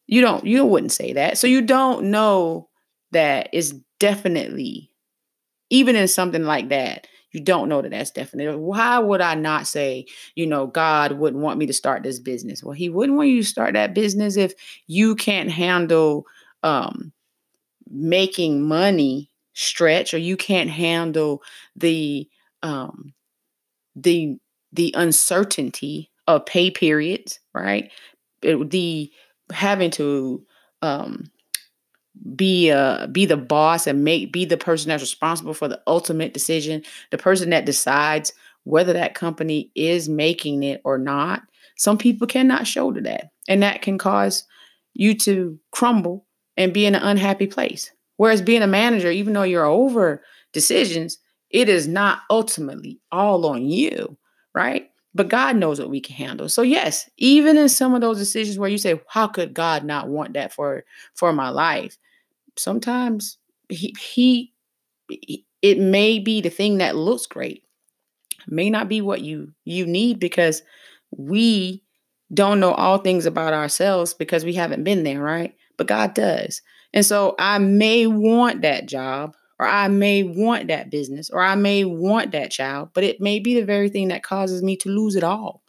You 0.08 0.22
don't 0.22 0.46
you 0.46 0.66
wouldn't 0.66 0.92
say 0.94 1.14
that. 1.14 1.38
So 1.38 1.48
you 1.48 1.62
don't 1.62 2.12
know 2.12 2.70
that 3.12 3.50
it's 3.54 3.74
definitely 4.00 4.92
even 5.70 5.96
in 5.96 6.08
something 6.08 6.44
like 6.44 6.70
that, 6.70 7.08
you 7.32 7.42
don't 7.42 7.70
know 7.70 7.82
that 7.82 7.92
that's 7.92 8.12
definite. 8.12 8.58
Why 8.58 8.98
would 8.98 9.22
I 9.22 9.36
not 9.36 9.68
say, 9.68 10.06
you 10.36 10.48
know, 10.48 10.66
God 10.68 11.14
wouldn't 11.14 11.44
want 11.44 11.60
me 11.60 11.68
to 11.68 11.74
start 11.74 12.02
this 12.04 12.20
business? 12.20 12.64
Well, 12.64 12.74
he 12.74 12.90
wouldn't 12.90 13.18
want 13.18 13.30
you 13.30 13.42
to 13.44 13.48
start 13.48 13.74
that 13.76 13.94
business 13.94 14.36
if 14.36 14.54
you 14.88 15.16
can't 15.16 15.52
handle 15.52 16.26
um 16.64 17.12
making 17.90 18.64
money 18.68 19.30
stretch 19.54 20.14
or 20.14 20.18
you 20.18 20.38
can't 20.38 20.70
handle 20.70 21.42
the 21.76 22.28
um 22.64 23.14
the 23.96 24.38
the 24.74 24.94
uncertainty 24.98 26.12
of 26.28 26.46
pay 26.46 26.72
periods, 26.72 27.40
right? 27.54 27.92
It, 28.42 28.70
the 28.70 29.12
having 29.52 29.92
to 29.92 30.46
um, 30.82 31.32
be 32.36 32.72
uh 32.72 33.08
be 33.08 33.26
the 33.26 33.38
boss 33.38 33.88
and 33.88 34.04
make 34.04 34.32
be 34.32 34.46
the 34.46 34.58
person 34.58 34.90
that's 34.90 35.02
responsible 35.04 35.54
for 35.54 35.68
the 35.68 35.82
ultimate 35.88 36.34
decision, 36.34 36.84
the 37.12 37.18
person 37.18 37.50
that 37.52 37.66
decides 37.66 38.34
whether 38.64 38.94
that 38.94 39.16
company 39.16 39.72
is 39.76 40.10
making 40.10 40.64
it 40.64 40.82
or 40.84 40.98
not. 40.98 41.42
Some 41.78 41.98
people 41.98 42.28
cannot 42.28 42.68
shoulder 42.68 43.02
that, 43.02 43.32
and 43.48 43.64
that 43.64 43.82
can 43.82 43.98
cause 43.98 44.44
you 44.94 45.14
to 45.20 45.58
crumble 45.72 46.26
and 46.58 46.74
be 46.74 46.86
in 46.86 46.96
an 46.96 47.04
unhappy 47.04 47.48
place. 47.48 47.92
Whereas 48.18 48.42
being 48.42 48.62
a 48.62 48.68
manager, 48.68 49.10
even 49.10 49.34
though 49.34 49.44
you're 49.44 49.66
over 49.66 50.22
decisions, 50.52 51.20
it 51.50 51.70
is 51.70 51.88
not 51.88 52.20
ultimately 52.30 53.00
all 53.12 53.46
on 53.46 53.66
you 53.66 54.18
right? 54.54 54.90
But 55.20 55.28
God 55.28 55.58
knows 55.58 55.82
what 55.82 55.90
we 55.90 56.00
can 56.00 56.16
handle. 56.16 56.48
So 56.48 56.62
yes, 56.62 57.10
even 57.18 57.58
in 57.58 57.68
some 57.68 57.94
of 57.94 58.00
those 58.00 58.18
decisions 58.18 58.58
where 58.58 58.70
you 58.70 58.78
say, 58.78 59.02
"How 59.10 59.28
could 59.28 59.54
God 59.54 59.84
not 59.84 60.08
want 60.08 60.32
that 60.32 60.54
for 60.54 60.86
for 61.14 61.34
my 61.34 61.50
life?" 61.50 61.98
Sometimes 62.56 63.38
he 63.68 63.94
he 64.00 64.54
it 65.62 65.78
may 65.78 66.20
be 66.20 66.40
the 66.40 66.50
thing 66.50 66.78
that 66.78 66.96
looks 66.96 67.26
great, 67.26 67.66
may 68.48 68.70
not 68.70 68.88
be 68.88 69.02
what 69.02 69.20
you 69.20 69.52
you 69.66 69.86
need 69.86 70.20
because 70.20 70.64
we 71.12 71.84
don't 72.34 72.62
know 72.62 72.72
all 72.72 73.00
things 73.00 73.26
about 73.26 73.52
ourselves 73.54 74.14
because 74.14 74.46
we 74.46 74.54
haven't 74.54 74.86
been 74.86 75.04
there, 75.04 75.22
right? 75.22 75.54
But 75.76 75.88
God 75.88 76.14
does. 76.14 76.62
And 76.94 77.06
so 77.06 77.36
I 77.40 77.58
may 77.58 78.08
want 78.08 78.62
that 78.62 78.86
job 78.88 79.36
or 79.60 79.68
I 79.68 79.90
may 79.90 80.24
want 80.24 80.70
that 80.70 80.90
business 80.90 81.30
or 81.30 81.42
I 81.42 81.56
may 81.56 81.84
want 81.84 82.32
that 82.32 82.52
child, 82.52 82.90
but 82.94 83.04
it 83.04 83.20
may 83.20 83.40
be 83.40 83.56
the 83.56 83.66
very 83.66 83.90
thing 83.90 84.08
that 84.08 84.24
causes 84.24 84.64
me 84.64 84.78
to 84.78 84.90
lose 84.90 85.16
it 85.16 85.24
all 85.24 85.62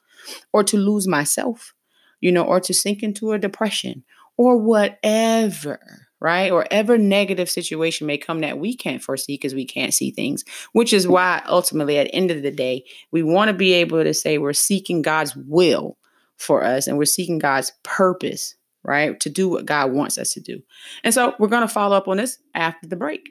or 0.52 0.62
to 0.64 0.76
lose 0.76 1.08
myself, 1.08 1.74
you 2.20 2.30
know, 2.30 2.44
or 2.44 2.60
to 2.60 2.72
sink 2.72 3.02
into 3.02 3.32
a 3.32 3.38
depression 3.38 4.04
or 4.36 4.56
whatever, 4.56 6.08
right? 6.20 6.52
Or 6.52 6.66
ever 6.70 6.96
negative 6.96 7.50
situation 7.50 8.06
may 8.06 8.16
come 8.16 8.40
that 8.40 8.58
we 8.58 8.76
can't 8.76 9.02
foresee 9.02 9.34
because 9.34 9.54
we 9.54 9.66
can't 9.66 9.92
see 9.92 10.12
things, 10.12 10.44
which 10.72 10.92
is 10.92 11.08
why 11.08 11.42
ultimately 11.48 11.98
at 11.98 12.06
the 12.06 12.14
end 12.14 12.30
of 12.30 12.42
the 12.42 12.50
day, 12.50 12.84
we 13.10 13.22
want 13.22 13.48
to 13.48 13.54
be 13.54 13.72
able 13.72 14.02
to 14.04 14.14
say 14.14 14.38
we're 14.38 14.52
seeking 14.52 15.02
God's 15.02 15.34
will 15.34 15.98
for 16.36 16.64
us 16.64 16.86
and 16.86 16.96
we're 16.96 17.04
seeking 17.06 17.38
God's 17.38 17.72
purpose, 17.82 18.54
right? 18.84 19.18
To 19.20 19.28
do 19.28 19.48
what 19.48 19.66
God 19.66 19.92
wants 19.92 20.16
us 20.16 20.32
to 20.34 20.40
do. 20.40 20.62
And 21.02 21.12
so 21.12 21.34
we're 21.38 21.48
going 21.48 21.66
to 21.66 21.68
follow 21.68 21.96
up 21.96 22.06
on 22.06 22.18
this 22.18 22.38
after 22.54 22.86
the 22.86 22.96
break. 22.96 23.28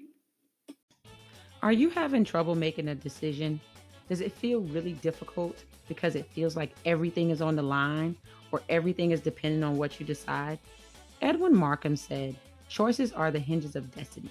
Are 1.61 1.73
you 1.73 1.89
having 1.89 2.23
trouble 2.23 2.55
making 2.55 2.87
a 2.87 2.95
decision? 2.95 3.59
Does 4.07 4.21
it 4.21 4.31
feel 4.31 4.61
really 4.61 4.93
difficult 4.93 5.61
because 5.89 6.15
it 6.15 6.25
feels 6.31 6.55
like 6.55 6.73
everything 6.85 7.31
is 7.31 7.41
on 7.41 7.57
the 7.57 7.61
line 7.61 8.15
or 8.53 8.61
everything 8.69 9.11
is 9.11 9.19
dependent 9.19 9.65
on 9.65 9.77
what 9.77 9.99
you 9.99 10.05
decide? 10.05 10.57
Edwin 11.21 11.53
Markham 11.53 11.97
said, 11.97 12.33
Choices 12.69 13.11
are 13.11 13.29
the 13.29 13.39
hinges 13.39 13.75
of 13.75 13.93
destiny. 13.93 14.29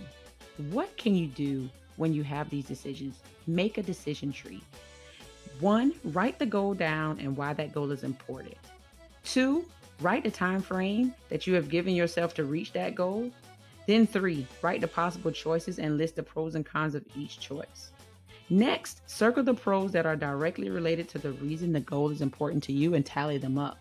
What 0.71 0.97
can 0.97 1.14
you 1.14 1.27
do 1.27 1.69
when 1.97 2.14
you 2.14 2.23
have 2.23 2.49
these 2.49 2.64
decisions? 2.64 3.19
Make 3.47 3.77
a 3.77 3.83
decision 3.83 4.33
tree. 4.33 4.62
One, 5.61 5.93
write 6.05 6.38
the 6.38 6.47
goal 6.47 6.73
down 6.73 7.19
and 7.21 7.37
why 7.37 7.53
that 7.53 7.75
goal 7.75 7.91
is 7.91 8.05
important. 8.05 8.57
Two, 9.23 9.67
write 10.01 10.25
a 10.25 10.31
time 10.31 10.62
frame 10.62 11.14
that 11.29 11.47
you 11.47 11.53
have 11.55 11.69
given 11.69 11.95
yourself 11.95 12.33
to 12.35 12.45
reach 12.45 12.73
that 12.73 12.95
goal. 12.95 13.31
Then, 13.88 14.07
three, 14.07 14.46
write 14.61 14.83
the 14.83 14.87
possible 14.87 15.31
choices 15.31 15.79
and 15.79 15.96
list 15.96 16.16
the 16.16 16.22
pros 16.22 16.55
and 16.55 16.66
cons 16.66 16.94
of 16.94 17.07
each 17.16 17.40
choice. 17.40 17.90
Next, 18.51 19.01
circle 19.09 19.42
the 19.42 19.55
pros 19.55 19.92
that 19.92 20.05
are 20.05 20.14
directly 20.14 20.68
related 20.68 21.09
to 21.09 21.18
the 21.18 21.33
reason 21.33 21.72
the 21.72 21.81
goal 21.81 22.11
is 22.11 22.20
important 22.20 22.62
to 22.64 22.72
you 22.74 22.92
and 22.92 23.07
tally 23.07 23.38
them 23.38 23.57
up. 23.57 23.79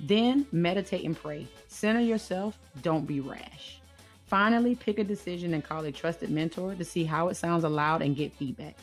Then, 0.00 0.44
meditate 0.50 1.04
and 1.04 1.16
pray. 1.16 1.46
Center 1.68 2.00
yourself, 2.00 2.58
don't 2.82 3.06
be 3.06 3.20
rash. 3.20 3.80
Finally, 4.26 4.74
pick 4.74 4.98
a 4.98 5.04
decision 5.04 5.54
and 5.54 5.62
call 5.62 5.84
a 5.84 5.92
trusted 5.92 6.30
mentor 6.30 6.74
to 6.74 6.84
see 6.84 7.04
how 7.04 7.28
it 7.28 7.36
sounds 7.36 7.62
aloud 7.62 8.02
and 8.02 8.16
get 8.16 8.34
feedback. 8.34 8.76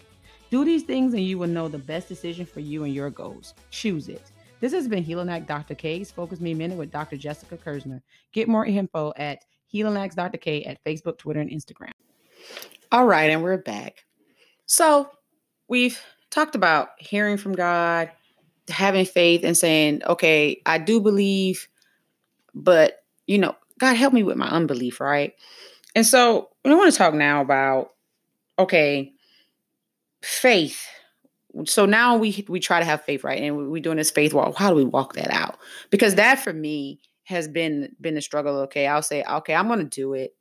Do 0.50 0.64
these 0.64 0.84
things 0.84 1.14
and 1.14 1.26
you 1.26 1.38
will 1.38 1.50
know 1.50 1.68
the 1.68 1.80
best 1.80 2.08
decision 2.08 2.46
for 2.46 2.62
you 2.62 2.86
and 2.86 2.96
your 2.96 3.10
goals. 3.10 3.56
Choose 3.72 4.08
it. 4.08 4.32
This 4.62 4.72
has 4.72 4.88
been 4.88 5.04
Healing 5.04 5.28
Act 5.28 5.50
Dr. 5.50 5.76
K's 5.76 6.12
Focus 6.12 6.40
Me 6.40 6.54
Minute 6.54 6.78
with 6.78 6.92
Dr. 6.92 7.18
Jessica 7.18 7.58
Kersner. 7.58 8.02
Get 8.32 8.48
more 8.48 8.66
info 8.66 9.12
at 9.18 9.44
Acts 9.82 10.16
Dr. 10.16 10.38
K 10.38 10.64
at 10.64 10.84
Facebook, 10.84 11.18
Twitter, 11.18 11.40
and 11.40 11.50
Instagram. 11.50 11.92
All 12.92 13.06
right, 13.06 13.30
and 13.30 13.42
we're 13.42 13.58
back. 13.58 14.06
So 14.66 15.10
we've 15.68 16.00
talked 16.30 16.56
about 16.56 16.90
hearing 17.00 17.38
from 17.38 17.54
God, 17.54 18.12
having 18.70 19.06
faith, 19.06 19.44
and 19.44 19.58
saying, 19.58 20.02
okay, 20.06 20.62
I 20.66 20.78
do 20.78 21.02
believe, 21.02 21.68
but 22.54 23.04
you 23.26 23.38
know, 23.38 23.56
God 23.80 23.96
help 23.96 24.14
me 24.14 24.24
with 24.24 24.38
my 24.38 24.48
unbelief, 24.48 25.00
right? 25.00 25.34
And 25.96 26.06
so 26.06 26.50
I 26.66 26.74
want 26.76 26.92
to 26.92 26.98
talk 26.98 27.14
now 27.14 27.42
about, 27.42 27.92
okay, 28.60 29.14
faith. 30.22 30.86
So 31.66 31.86
now 31.86 32.18
we 32.18 32.46
we 32.48 32.60
try 32.60 32.80
to 32.80 32.86
have 32.86 33.04
faith, 33.04 33.24
right? 33.24 33.42
And 33.42 33.72
we're 33.72 33.82
doing 33.82 33.98
this 33.98 34.12
faith 34.12 34.34
walk. 34.34 34.56
How 34.56 34.70
do 34.70 34.76
we 34.76 34.86
walk 34.86 35.14
that 35.14 35.32
out? 35.32 35.58
Because 35.90 36.16
that 36.16 36.40
for 36.40 36.54
me 36.54 37.00
has 37.24 37.48
been 37.48 37.96
been 38.02 38.18
a 38.18 38.22
struggle. 38.22 38.58
Okay, 38.62 38.88
I'll 38.88 39.02
say, 39.02 39.24
okay, 39.24 39.56
I'm 39.56 39.68
gonna 39.68 39.84
do 39.86 40.14
it. 40.14 40.36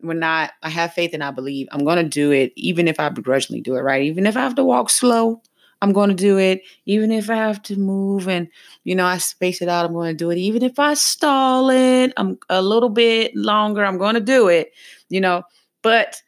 When 0.00 0.20
not, 0.20 0.52
I 0.62 0.68
have 0.70 0.94
faith 0.94 1.12
and 1.14 1.24
I 1.24 1.30
believe 1.32 1.68
I'm 1.72 1.84
gonna 1.84 2.04
do 2.04 2.30
it, 2.30 2.52
even 2.56 2.88
if 2.88 3.00
I 3.00 3.08
begrudgingly 3.08 3.60
do 3.60 3.76
it, 3.76 3.80
right? 3.80 4.02
Even 4.02 4.26
if 4.26 4.36
I 4.36 4.40
have 4.40 4.54
to 4.56 4.64
walk 4.64 4.90
slow, 4.90 5.42
I'm 5.80 5.92
to 5.92 6.14
do 6.14 6.38
it. 6.38 6.62
Even 6.86 7.12
if 7.12 7.30
I 7.30 7.36
have 7.36 7.62
to 7.64 7.76
move 7.78 8.28
and, 8.28 8.48
you 8.84 8.94
know, 8.94 9.06
I 9.06 9.18
space 9.18 9.62
it 9.62 9.68
out, 9.68 9.86
I'm 9.86 9.92
to 9.94 10.14
do 10.14 10.30
it. 10.30 10.38
Even 10.38 10.62
if 10.62 10.78
I 10.78 10.94
stall 10.94 11.70
it, 11.70 12.12
I'm 12.16 12.38
a 12.48 12.62
little 12.62 12.88
bit 12.88 13.34
longer, 13.36 13.84
I'm 13.84 13.98
to 13.98 14.20
do 14.20 14.48
it, 14.48 14.72
you 15.08 15.20
know. 15.20 15.42
But, 15.82 16.20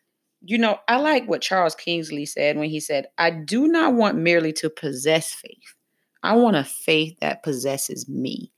you 0.42 0.56
know, 0.56 0.78
I 0.88 0.96
like 0.98 1.28
what 1.28 1.42
Charles 1.42 1.74
Kingsley 1.74 2.26
said 2.26 2.56
when 2.56 2.70
he 2.70 2.78
said, 2.80 3.06
I 3.18 3.30
do 3.30 3.66
not 3.66 3.94
want 3.94 4.16
merely 4.16 4.52
to 4.54 4.70
possess 4.70 5.32
faith. 5.32 5.74
I 6.22 6.36
want 6.36 6.56
a 6.56 6.64
faith 6.64 7.18
that 7.20 7.42
possesses 7.42 8.08
me. 8.08 8.52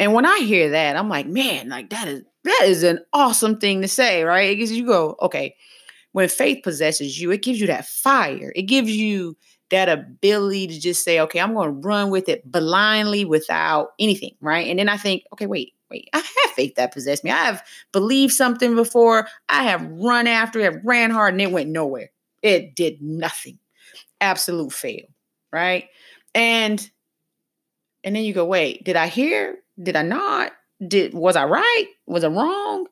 And 0.00 0.14
when 0.14 0.24
I 0.24 0.38
hear 0.38 0.70
that, 0.70 0.96
I'm 0.96 1.10
like, 1.10 1.26
man, 1.26 1.68
like 1.68 1.90
that 1.90 2.08
is 2.08 2.22
that 2.44 2.62
is 2.64 2.82
an 2.82 3.00
awesome 3.12 3.58
thing 3.58 3.82
to 3.82 3.88
say, 3.88 4.24
right? 4.24 4.56
Because 4.56 4.72
you 4.72 4.86
go, 4.86 5.14
okay, 5.20 5.54
when 6.12 6.28
faith 6.28 6.64
possesses 6.64 7.20
you, 7.20 7.30
it 7.30 7.42
gives 7.42 7.60
you 7.60 7.66
that 7.66 7.86
fire. 7.86 8.50
It 8.56 8.62
gives 8.62 8.90
you 8.90 9.36
that 9.70 9.90
ability 9.90 10.68
to 10.68 10.80
just 10.80 11.04
say, 11.04 11.20
okay, 11.20 11.38
I'm 11.38 11.52
going 11.54 11.68
to 11.68 11.86
run 11.86 12.10
with 12.10 12.30
it 12.30 12.50
blindly 12.50 13.26
without 13.26 13.90
anything, 14.00 14.34
right? 14.40 14.66
And 14.66 14.78
then 14.78 14.88
I 14.88 14.96
think, 14.96 15.24
okay, 15.34 15.46
wait, 15.46 15.74
wait, 15.90 16.08
I 16.14 16.18
have 16.18 16.54
faith 16.56 16.76
that 16.76 16.94
possessed 16.94 17.22
me. 17.22 17.30
I 17.30 17.44
have 17.44 17.62
believed 17.92 18.32
something 18.32 18.74
before. 18.74 19.28
I 19.50 19.64
have 19.64 19.86
run 19.86 20.26
after 20.26 20.60
it, 20.60 20.80
ran 20.82 21.10
hard, 21.10 21.34
and 21.34 21.42
it 21.42 21.52
went 21.52 21.68
nowhere. 21.68 22.10
It 22.42 22.74
did 22.74 23.02
nothing. 23.02 23.58
Absolute 24.20 24.72
fail, 24.72 25.04
right? 25.52 25.88
And 26.34 26.90
and 28.02 28.16
then 28.16 28.24
you 28.24 28.32
go, 28.32 28.46
wait, 28.46 28.82
did 28.84 28.96
I 28.96 29.08
hear? 29.08 29.58
Did 29.82 29.96
I 29.96 30.02
not? 30.02 30.52
Did 30.86 31.14
was 31.14 31.36
I 31.36 31.44
right? 31.44 31.86
Was 32.06 32.24
I 32.24 32.28
wrong? 32.28 32.86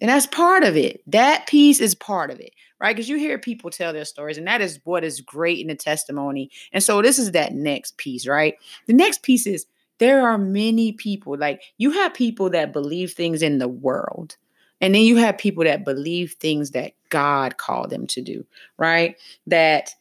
And 0.00 0.08
that's 0.08 0.26
part 0.26 0.64
of 0.64 0.76
it. 0.76 1.02
That 1.06 1.46
piece 1.46 1.80
is 1.80 1.94
part 1.94 2.30
of 2.30 2.40
it, 2.40 2.52
right? 2.80 2.96
Because 2.96 3.08
you 3.08 3.18
hear 3.18 3.38
people 3.38 3.70
tell 3.70 3.92
their 3.92 4.06
stories, 4.06 4.38
and 4.38 4.46
that 4.46 4.62
is 4.62 4.80
what 4.84 5.04
is 5.04 5.20
great 5.20 5.58
in 5.58 5.66
the 5.66 5.74
testimony. 5.74 6.50
And 6.72 6.82
so 6.82 7.02
this 7.02 7.18
is 7.18 7.32
that 7.32 7.52
next 7.52 7.98
piece, 7.98 8.26
right? 8.26 8.54
The 8.86 8.94
next 8.94 9.22
piece 9.22 9.46
is 9.46 9.66
there 9.98 10.26
are 10.26 10.38
many 10.38 10.92
people, 10.92 11.36
like 11.36 11.62
you 11.76 11.90
have 11.90 12.14
people 12.14 12.48
that 12.50 12.72
believe 12.72 13.12
things 13.12 13.42
in 13.42 13.58
the 13.58 13.68
world. 13.68 14.36
And 14.80 14.94
then 14.94 15.02
you 15.02 15.16
have 15.16 15.36
people 15.36 15.64
that 15.64 15.84
believe 15.84 16.32
things 16.32 16.70
that 16.70 16.92
God 17.10 17.58
called 17.58 17.90
them 17.90 18.06
to 18.08 18.22
do, 18.22 18.46
right? 18.78 19.16
That, 19.46 19.94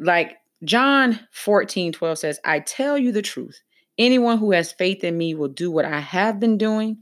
like 0.00 0.38
John 0.64 1.20
14, 1.30 1.92
12 1.92 2.18
says, 2.18 2.40
I 2.44 2.58
tell 2.58 2.98
you 2.98 3.12
the 3.12 3.22
truth. 3.22 3.60
Anyone 3.98 4.38
who 4.38 4.52
has 4.52 4.72
faith 4.72 5.02
in 5.04 5.18
me 5.18 5.34
will 5.34 5.48
do 5.48 5.70
what 5.70 5.84
I 5.84 6.00
have 6.00 6.38
been 6.38 6.56
doing. 6.58 6.98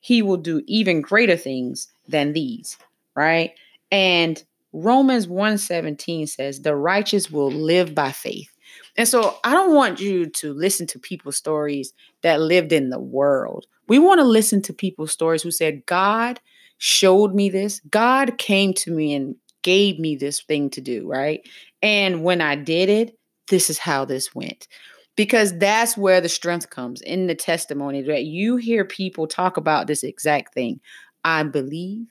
He 0.00 0.22
will 0.22 0.36
do 0.36 0.62
even 0.66 1.00
greater 1.00 1.36
things 1.36 1.88
than 2.08 2.32
these, 2.32 2.76
right? 3.14 3.52
And 3.92 4.42
Romans 4.72 5.26
1:17 5.26 6.26
says, 6.26 6.62
"The 6.62 6.76
righteous 6.76 7.30
will 7.30 7.50
live 7.50 7.94
by 7.94 8.12
faith." 8.12 8.50
And 8.96 9.06
so 9.06 9.38
I 9.44 9.52
don't 9.52 9.74
want 9.74 10.00
you 10.00 10.26
to 10.26 10.52
listen 10.52 10.86
to 10.88 10.98
people's 10.98 11.36
stories 11.36 11.92
that 12.22 12.40
lived 12.40 12.72
in 12.72 12.90
the 12.90 12.98
world. 13.00 13.66
We 13.88 13.98
want 13.98 14.20
to 14.20 14.24
listen 14.24 14.62
to 14.62 14.72
people's 14.72 15.12
stories 15.12 15.42
who 15.42 15.50
said, 15.50 15.86
God 15.86 16.40
showed 16.78 17.34
me 17.34 17.50
this. 17.50 17.80
God 17.90 18.38
came 18.38 18.72
to 18.74 18.90
me 18.90 19.14
and 19.14 19.36
gave 19.62 19.98
me 19.98 20.16
this 20.16 20.40
thing 20.40 20.70
to 20.70 20.80
do, 20.80 21.06
right? 21.06 21.46
And 21.82 22.24
when 22.24 22.40
I 22.40 22.56
did 22.56 22.88
it, 22.88 23.18
this 23.48 23.68
is 23.68 23.78
how 23.78 24.04
this 24.04 24.34
went 24.34 24.68
because 25.16 25.56
that's 25.58 25.96
where 25.96 26.20
the 26.20 26.28
strength 26.28 26.70
comes 26.70 27.00
in 27.02 27.26
the 27.26 27.34
testimony 27.34 28.02
that 28.02 28.24
you 28.24 28.56
hear 28.56 28.84
people 28.84 29.26
talk 29.26 29.56
about 29.56 29.86
this 29.86 30.02
exact 30.02 30.54
thing. 30.54 30.80
I 31.24 31.42
believe, 31.42 32.06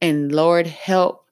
and 0.00 0.30
Lord, 0.30 0.66
help 0.66 1.24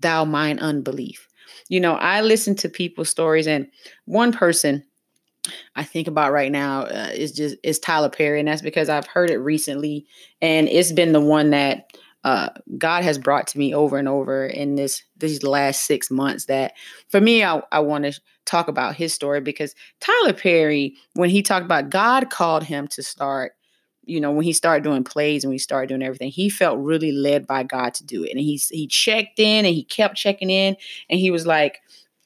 thou 0.00 0.24
mine 0.24 0.58
unbelief. 0.58 1.28
You 1.68 1.80
know, 1.80 1.94
I 1.94 2.20
listen 2.20 2.54
to 2.56 2.68
people's 2.68 3.08
stories, 3.08 3.46
and 3.46 3.68
one 4.04 4.32
person 4.32 4.84
I 5.74 5.84
think 5.84 6.08
about 6.08 6.32
right 6.32 6.52
now 6.52 6.82
uh, 6.82 7.10
is 7.14 7.32
just 7.32 7.56
is 7.62 7.78
Tyler 7.78 8.10
Perry, 8.10 8.38
and 8.38 8.48
that's 8.48 8.62
because 8.62 8.88
I've 8.88 9.06
heard 9.06 9.30
it 9.30 9.38
recently, 9.38 10.06
and 10.42 10.68
it's 10.68 10.92
been 10.92 11.12
the 11.12 11.20
one 11.20 11.50
that 11.50 11.90
uh, 12.24 12.50
God 12.76 13.02
has 13.02 13.18
brought 13.18 13.46
to 13.48 13.58
me 13.58 13.74
over 13.74 13.96
and 13.96 14.08
over 14.08 14.46
in 14.46 14.74
this 14.74 15.02
these 15.16 15.42
last 15.42 15.86
six 15.86 16.10
months. 16.10 16.46
That 16.46 16.74
for 17.08 17.20
me, 17.20 17.42
I, 17.42 17.62
I 17.72 17.80
want 17.80 18.04
to 18.04 18.20
talk 18.46 18.68
about 18.68 18.96
his 18.96 19.14
story 19.14 19.40
because 19.40 19.74
Tyler 20.00 20.32
Perry, 20.32 20.96
when 21.14 21.30
he 21.30 21.42
talked 21.42 21.64
about 21.64 21.90
God 21.90 22.30
called 22.30 22.64
him 22.64 22.88
to 22.88 23.02
start, 23.02 23.52
you 24.04 24.20
know, 24.20 24.32
when 24.32 24.44
he 24.44 24.52
started 24.52 24.82
doing 24.82 25.04
plays 25.04 25.44
and 25.44 25.50
we 25.50 25.58
started 25.58 25.88
doing 25.88 26.02
everything, 26.02 26.30
he 26.30 26.48
felt 26.48 26.78
really 26.78 27.12
led 27.12 27.46
by 27.46 27.62
God 27.62 27.94
to 27.94 28.04
do 28.04 28.24
it. 28.24 28.30
And 28.30 28.40
he 28.40 28.60
he 28.70 28.86
checked 28.86 29.38
in 29.38 29.64
and 29.64 29.74
he 29.74 29.84
kept 29.84 30.16
checking 30.16 30.50
in, 30.50 30.76
and 31.08 31.20
he 31.20 31.30
was 31.30 31.46
like, 31.46 31.80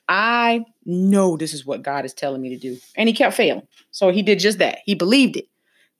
I 0.08 0.64
know 0.84 1.36
this 1.36 1.54
is 1.54 1.66
what 1.66 1.82
God 1.82 2.04
is 2.04 2.14
telling 2.14 2.40
me 2.42 2.50
to 2.50 2.58
do. 2.58 2.78
And 2.96 3.08
he 3.08 3.14
kept 3.14 3.34
failing. 3.34 3.66
So 3.90 4.10
he 4.10 4.22
did 4.22 4.38
just 4.38 4.58
that. 4.58 4.78
He 4.84 4.94
believed 4.94 5.36
it 5.36 5.48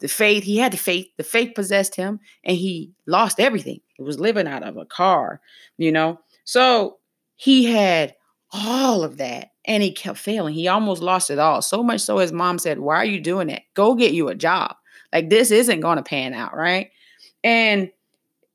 the 0.01 0.09
faith 0.09 0.45
he 0.45 0.59
had 0.59 0.73
the 0.73 0.77
faith 0.77 1.09
the 1.17 1.25
faith 1.25 1.55
possessed 1.55 1.95
him 1.95 2.21
and 2.45 2.57
he 2.57 2.93
lost 3.07 3.41
everything 3.41 3.81
he 3.95 4.03
was 4.03 4.21
living 4.21 4.47
out 4.47 4.63
of 4.63 4.77
a 4.77 4.85
car 4.85 5.41
you 5.79 5.91
know 5.93 6.21
so 6.45 6.99
he 7.37 7.65
had 7.65 8.15
all 8.53 9.03
of 9.03 9.17
that 9.17 9.49
and 9.65 9.83
he 9.83 9.93
kept 9.93 10.19
failing. 10.19 10.55
He 10.55 10.69
almost 10.69 11.03
lost 11.03 11.31
it 11.31 11.39
all. 11.39 11.63
So 11.63 11.83
much 11.83 12.01
so 12.01 12.19
his 12.19 12.33
mom 12.33 12.59
said, 12.59 12.79
Why 12.79 12.97
are 12.97 13.05
you 13.05 13.21
doing 13.21 13.49
that? 13.49 13.63
Go 13.75 13.95
get 13.95 14.13
you 14.13 14.29
a 14.29 14.35
job. 14.35 14.77
Like 15.13 15.31
this 15.31 15.51
isn't 15.51 15.81
going 15.81 15.97
to 15.97 16.03
pan 16.03 16.35
out, 16.35 16.57
right? 16.57 16.91
And 17.43 17.91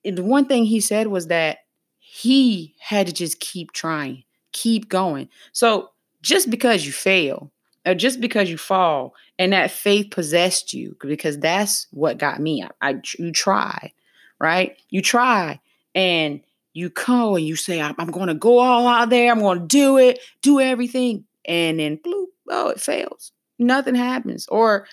the 0.04 0.24
one 0.24 0.46
thing 0.46 0.66
he 0.66 0.82
said 0.82 1.08
was 1.08 1.28
that 1.28 1.60
he 2.00 2.76
had 2.80 3.08
to 3.08 3.14
just 3.14 3.40
keep 3.40 3.72
trying, 3.72 4.24
keep 4.52 4.90
going. 4.90 5.30
So 5.52 5.92
just 6.22 6.50
because 6.50 6.86
you 6.86 6.92
fail 6.92 7.52
or 7.86 7.96
just 7.96 8.20
because 8.20 8.50
you 8.50 8.58
fall 8.58 9.14
and 9.38 9.54
that 9.54 9.72
faith 9.72 10.12
possessed 10.12 10.74
you, 10.74 10.98
because 11.02 11.40
that's 11.40 11.88
what 11.92 12.18
got 12.18 12.40
me. 12.40 12.64
I, 12.64 12.70
I 12.82 13.02
you 13.18 13.32
try, 13.32 13.94
right? 14.40 14.76
You 14.90 15.02
try 15.02 15.60
and 15.96 16.42
you 16.74 16.90
come 16.90 17.36
and 17.36 17.46
you 17.46 17.56
say, 17.56 17.82
I'm, 17.82 17.96
going 17.96 18.28
to 18.28 18.34
go 18.34 18.60
all 18.60 18.88
out 18.88 19.10
there. 19.10 19.32
I'm 19.32 19.40
going 19.40 19.62
to 19.62 19.68
do 19.68 19.98
it, 19.98 20.20
do 20.42 20.60
everything. 20.60 21.26
And 21.46 21.80
then 21.80 21.98
bloop, 21.98 22.28
oh, 22.50 22.70
it 22.70 22.80
fails. 22.80 23.32
Nothing 23.58 23.96
happens. 23.96 24.48
Or 24.48 24.88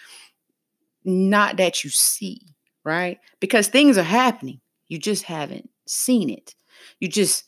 not 1.04 1.56
that 1.58 1.84
you 1.84 1.90
see, 1.90 2.42
right? 2.84 3.18
Because 3.40 3.68
things 3.68 3.98
are 3.98 4.02
happening. 4.02 4.60
You 4.88 4.98
just 4.98 5.24
haven't 5.24 5.70
seen 5.86 6.30
it. 6.30 6.54
You 7.00 7.08
just 7.08 7.44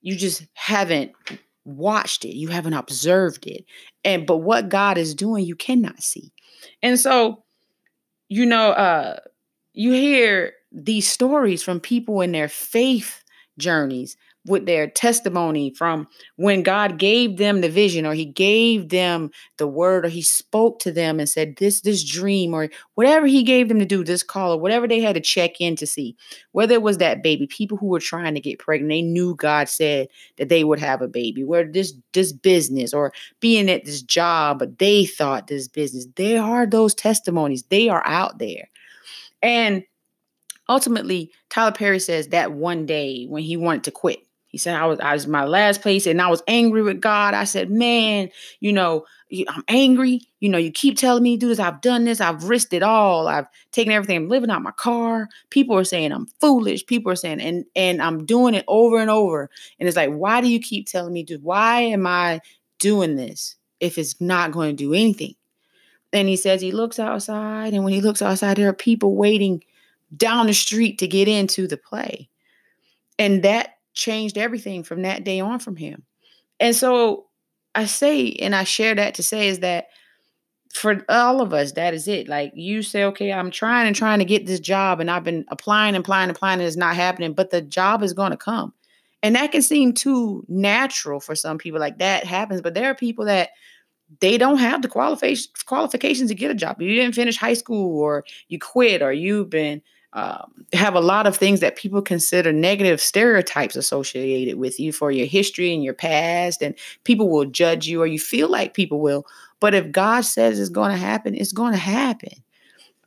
you 0.00 0.16
just 0.16 0.46
haven't 0.54 1.12
watched 1.64 2.24
it. 2.24 2.36
You 2.36 2.48
haven't 2.48 2.74
observed 2.74 3.46
it. 3.46 3.64
And 4.04 4.26
but 4.26 4.38
what 4.38 4.68
God 4.68 4.98
is 4.98 5.14
doing, 5.14 5.44
you 5.44 5.56
cannot 5.56 6.02
see. 6.02 6.32
And 6.82 6.98
so, 6.98 7.44
you 8.28 8.46
know, 8.46 8.70
uh 8.70 9.20
you 9.74 9.92
hear 9.92 10.54
these 10.72 11.08
stories 11.08 11.62
from 11.62 11.80
people 11.80 12.20
in 12.20 12.32
their 12.32 12.48
faith 12.48 13.22
journeys 13.58 14.16
with 14.48 14.66
their 14.66 14.88
testimony 14.88 15.70
from 15.70 16.08
when 16.36 16.62
God 16.62 16.98
gave 16.98 17.36
them 17.36 17.60
the 17.60 17.68
vision 17.68 18.06
or 18.06 18.14
he 18.14 18.24
gave 18.24 18.88
them 18.88 19.30
the 19.58 19.66
word 19.66 20.06
or 20.06 20.08
he 20.08 20.22
spoke 20.22 20.78
to 20.80 20.92
them 20.92 21.20
and 21.20 21.28
said 21.28 21.56
this 21.56 21.82
this 21.82 22.02
dream 22.02 22.54
or 22.54 22.68
whatever 22.94 23.26
he 23.26 23.42
gave 23.42 23.68
them 23.68 23.78
to 23.78 23.84
do 23.84 24.02
this 24.02 24.22
call 24.22 24.54
or 24.54 24.60
whatever 24.60 24.88
they 24.88 25.00
had 25.00 25.14
to 25.14 25.20
check 25.20 25.60
in 25.60 25.76
to 25.76 25.86
see. 25.86 26.16
Whether 26.52 26.74
it 26.74 26.82
was 26.82 26.98
that 26.98 27.22
baby 27.22 27.46
people 27.46 27.76
who 27.76 27.86
were 27.86 28.00
trying 28.00 28.34
to 28.34 28.40
get 28.40 28.58
pregnant 28.58 28.90
they 28.90 29.02
knew 29.02 29.34
God 29.34 29.68
said 29.68 30.08
that 30.38 30.48
they 30.48 30.64
would 30.64 30.80
have 30.80 31.02
a 31.02 31.08
baby 31.08 31.44
where 31.44 31.70
this 31.70 31.92
this 32.12 32.32
business 32.32 32.94
or 32.94 33.12
being 33.40 33.68
at 33.68 33.84
this 33.84 34.02
job 34.02 34.60
but 34.60 34.78
they 34.78 35.04
thought 35.04 35.48
this 35.48 35.68
business. 35.68 36.06
There 36.16 36.42
are 36.42 36.66
those 36.66 36.94
testimonies. 36.94 37.64
They 37.64 37.88
are 37.88 38.06
out 38.06 38.38
there. 38.38 38.68
And 39.42 39.84
ultimately 40.68 41.30
Tyler 41.50 41.72
Perry 41.72 41.98
says 41.98 42.28
that 42.28 42.52
one 42.52 42.86
day 42.86 43.26
when 43.26 43.42
he 43.42 43.56
wanted 43.56 43.84
to 43.84 43.90
quit 43.90 44.20
he 44.48 44.56
said, 44.56 44.76
I 44.76 44.86
was, 44.86 44.98
I 45.00 45.12
was 45.12 45.26
my 45.26 45.44
last 45.44 45.82
place 45.82 46.06
and 46.06 46.22
I 46.22 46.28
was 46.28 46.42
angry 46.48 46.82
with 46.82 47.02
God. 47.02 47.34
I 47.34 47.44
said, 47.44 47.70
man, 47.70 48.30
you 48.60 48.72
know, 48.72 49.04
I'm 49.46 49.62
angry. 49.68 50.22
You 50.40 50.48
know, 50.48 50.56
you 50.56 50.70
keep 50.70 50.96
telling 50.96 51.22
me 51.22 51.36
to 51.36 51.40
do 51.40 51.48
this. 51.48 51.58
I've 51.58 51.82
done 51.82 52.04
this. 52.04 52.18
I've 52.18 52.44
risked 52.44 52.72
it 52.72 52.82
all. 52.82 53.28
I've 53.28 53.46
taken 53.72 53.92
everything. 53.92 54.16
I'm 54.16 54.28
living 54.30 54.48
out 54.48 54.62
my 54.62 54.70
car. 54.70 55.28
People 55.50 55.76
are 55.76 55.84
saying 55.84 56.12
I'm 56.12 56.26
foolish. 56.40 56.86
People 56.86 57.12
are 57.12 57.16
saying, 57.16 57.42
and 57.42 57.66
and 57.76 58.00
I'm 58.00 58.24
doing 58.24 58.54
it 58.54 58.64
over 58.68 58.98
and 58.98 59.10
over. 59.10 59.50
And 59.78 59.86
it's 59.86 59.98
like, 59.98 60.10
why 60.10 60.40
do 60.40 60.48
you 60.48 60.60
keep 60.60 60.86
telling 60.86 61.12
me 61.12 61.24
to? 61.24 61.36
Why 61.36 61.82
am 61.82 62.06
I 62.06 62.40
doing 62.78 63.16
this 63.16 63.56
if 63.80 63.98
it's 63.98 64.18
not 64.18 64.52
going 64.52 64.70
to 64.74 64.82
do 64.82 64.94
anything? 64.94 65.34
And 66.10 66.26
he 66.26 66.36
says 66.36 66.62
he 66.62 66.72
looks 66.72 66.98
outside, 66.98 67.74
and 67.74 67.84
when 67.84 67.92
he 67.92 68.00
looks 68.00 68.22
outside, 68.22 68.56
there 68.56 68.70
are 68.70 68.72
people 68.72 69.14
waiting 69.14 69.62
down 70.16 70.46
the 70.46 70.54
street 70.54 70.98
to 70.98 71.08
get 71.08 71.28
into 71.28 71.66
the 71.66 71.76
play. 71.76 72.28
And 73.18 73.42
that 73.42 73.74
changed 73.94 74.38
everything 74.38 74.82
from 74.82 75.02
that 75.02 75.24
day 75.24 75.40
on 75.40 75.58
from 75.58 75.76
him. 75.76 76.04
And 76.60 76.74
so 76.74 77.26
I 77.74 77.84
say, 77.86 78.32
and 78.32 78.54
I 78.54 78.64
share 78.64 78.94
that 78.94 79.14
to 79.16 79.22
say 79.22 79.48
is 79.48 79.60
that 79.60 79.88
for 80.72 81.04
all 81.08 81.40
of 81.40 81.52
us, 81.52 81.72
that 81.72 81.94
is 81.94 82.08
it. 82.08 82.28
Like 82.28 82.52
you 82.54 82.82
say, 82.82 83.04
okay, 83.04 83.32
I'm 83.32 83.50
trying 83.50 83.86
and 83.86 83.96
trying 83.96 84.18
to 84.18 84.24
get 84.24 84.46
this 84.46 84.60
job, 84.60 85.00
and 85.00 85.10
I've 85.10 85.24
been 85.24 85.44
applying 85.48 85.94
and 85.94 86.04
applying 86.04 86.28
and 86.28 86.36
applying, 86.36 86.60
and 86.60 86.66
it's 86.66 86.76
not 86.76 86.94
happening, 86.94 87.32
but 87.32 87.50
the 87.50 87.62
job 87.62 88.02
is 88.02 88.12
going 88.12 88.32
to 88.32 88.36
come. 88.36 88.74
And 89.22 89.34
that 89.34 89.50
can 89.50 89.62
seem 89.62 89.92
too 89.92 90.44
natural 90.48 91.20
for 91.20 91.34
some 91.34 91.58
people, 91.58 91.80
like 91.80 91.98
that 91.98 92.24
happens. 92.24 92.60
But 92.60 92.74
there 92.74 92.90
are 92.90 92.94
people 92.94 93.24
that 93.24 93.50
they 94.20 94.38
don't 94.38 94.58
have 94.58 94.82
the 94.82 94.88
qualifications 94.88 95.48
qualifications 95.64 96.30
to 96.30 96.34
get 96.34 96.50
a 96.50 96.54
job. 96.54 96.80
You 96.80 96.94
didn't 96.94 97.14
finish 97.14 97.36
high 97.36 97.54
school, 97.54 98.00
or 98.00 98.24
you 98.48 98.58
quit, 98.58 99.02
or 99.02 99.12
you've 99.12 99.50
been 99.50 99.82
um, 100.14 100.64
have 100.72 100.94
a 100.94 101.00
lot 101.00 101.26
of 101.26 101.36
things 101.36 101.60
that 101.60 101.76
people 101.76 102.00
consider 102.00 102.52
negative 102.52 103.00
stereotypes 103.00 103.76
associated 103.76 104.58
with 104.58 104.80
you 104.80 104.92
for 104.92 105.10
your 105.10 105.26
history 105.26 105.74
and 105.74 105.84
your 105.84 105.94
past, 105.94 106.62
and 106.62 106.74
people 107.04 107.28
will 107.28 107.44
judge 107.44 107.86
you, 107.86 108.00
or 108.00 108.06
you 108.06 108.18
feel 108.18 108.48
like 108.48 108.74
people 108.74 109.00
will. 109.00 109.26
But 109.60 109.74
if 109.74 109.92
God 109.92 110.22
says 110.22 110.58
it's 110.58 110.70
going 110.70 110.92
to 110.92 110.96
happen, 110.96 111.34
it's 111.34 111.52
going 111.52 111.72
to 111.72 111.78
happen, 111.78 112.32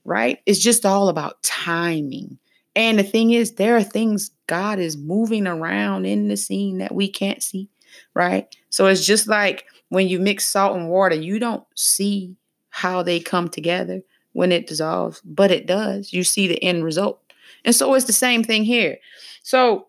right? 0.05 0.39
It's 0.45 0.59
just 0.59 0.85
all 0.85 1.09
about 1.09 1.41
timing. 1.41 2.37
And 2.75 2.99
the 2.99 3.03
thing 3.03 3.31
is, 3.31 3.55
there 3.55 3.75
are 3.75 3.83
things 3.83 4.31
God 4.47 4.79
is 4.79 4.95
moving 4.95 5.47
around 5.47 6.05
in 6.05 6.27
the 6.27 6.37
scene 6.37 6.77
that 6.77 6.93
we 6.93 7.09
can't 7.09 7.41
see, 7.41 7.67
right? 8.13 8.55
So 8.69 8.85
it's 8.85 9.05
just 9.05 9.27
like 9.27 9.65
when 9.89 10.07
you 10.07 10.19
mix 10.19 10.45
salt 10.45 10.77
and 10.77 10.89
water, 10.89 11.15
you 11.15 11.39
don't 11.39 11.65
see 11.75 12.35
how 12.69 13.03
they 13.03 13.19
come 13.19 13.49
together 13.49 14.01
when 14.33 14.51
it 14.51 14.67
dissolves, 14.67 15.21
but 15.25 15.51
it 15.51 15.65
does. 15.65 16.13
You 16.13 16.23
see 16.23 16.47
the 16.47 16.61
end 16.63 16.83
result. 16.83 17.21
And 17.65 17.75
so 17.75 17.93
it's 17.93 18.05
the 18.05 18.13
same 18.13 18.43
thing 18.43 18.63
here. 18.63 18.97
So 19.43 19.87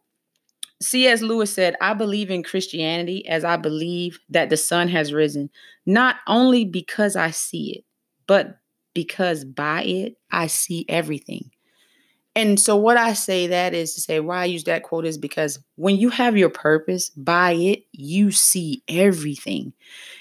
C.S. 0.82 1.22
Lewis 1.22 1.52
said, 1.52 1.76
I 1.80 1.94
believe 1.94 2.30
in 2.30 2.42
Christianity 2.42 3.26
as 3.28 3.44
I 3.44 3.56
believe 3.56 4.18
that 4.28 4.50
the 4.50 4.56
sun 4.56 4.88
has 4.88 5.12
risen, 5.12 5.48
not 5.86 6.16
only 6.26 6.64
because 6.64 7.14
I 7.14 7.30
see 7.30 7.76
it, 7.76 7.84
but 8.26 8.58
because 8.94 9.44
by 9.44 9.84
it 9.84 10.16
I 10.30 10.48
see 10.48 10.84
everything. 10.88 11.50
And 12.34 12.58
so, 12.58 12.76
what 12.76 12.96
I 12.96 13.12
say 13.12 13.48
that 13.48 13.74
is 13.74 13.94
to 13.94 14.00
say, 14.00 14.18
why 14.18 14.38
I 14.38 14.44
use 14.46 14.64
that 14.64 14.82
quote 14.84 15.04
is 15.04 15.18
because 15.18 15.58
when 15.76 15.96
you 15.96 16.08
have 16.08 16.36
your 16.36 16.48
purpose, 16.48 17.10
by 17.10 17.52
it, 17.52 17.84
you 17.92 18.30
see 18.30 18.82
everything. 18.88 19.74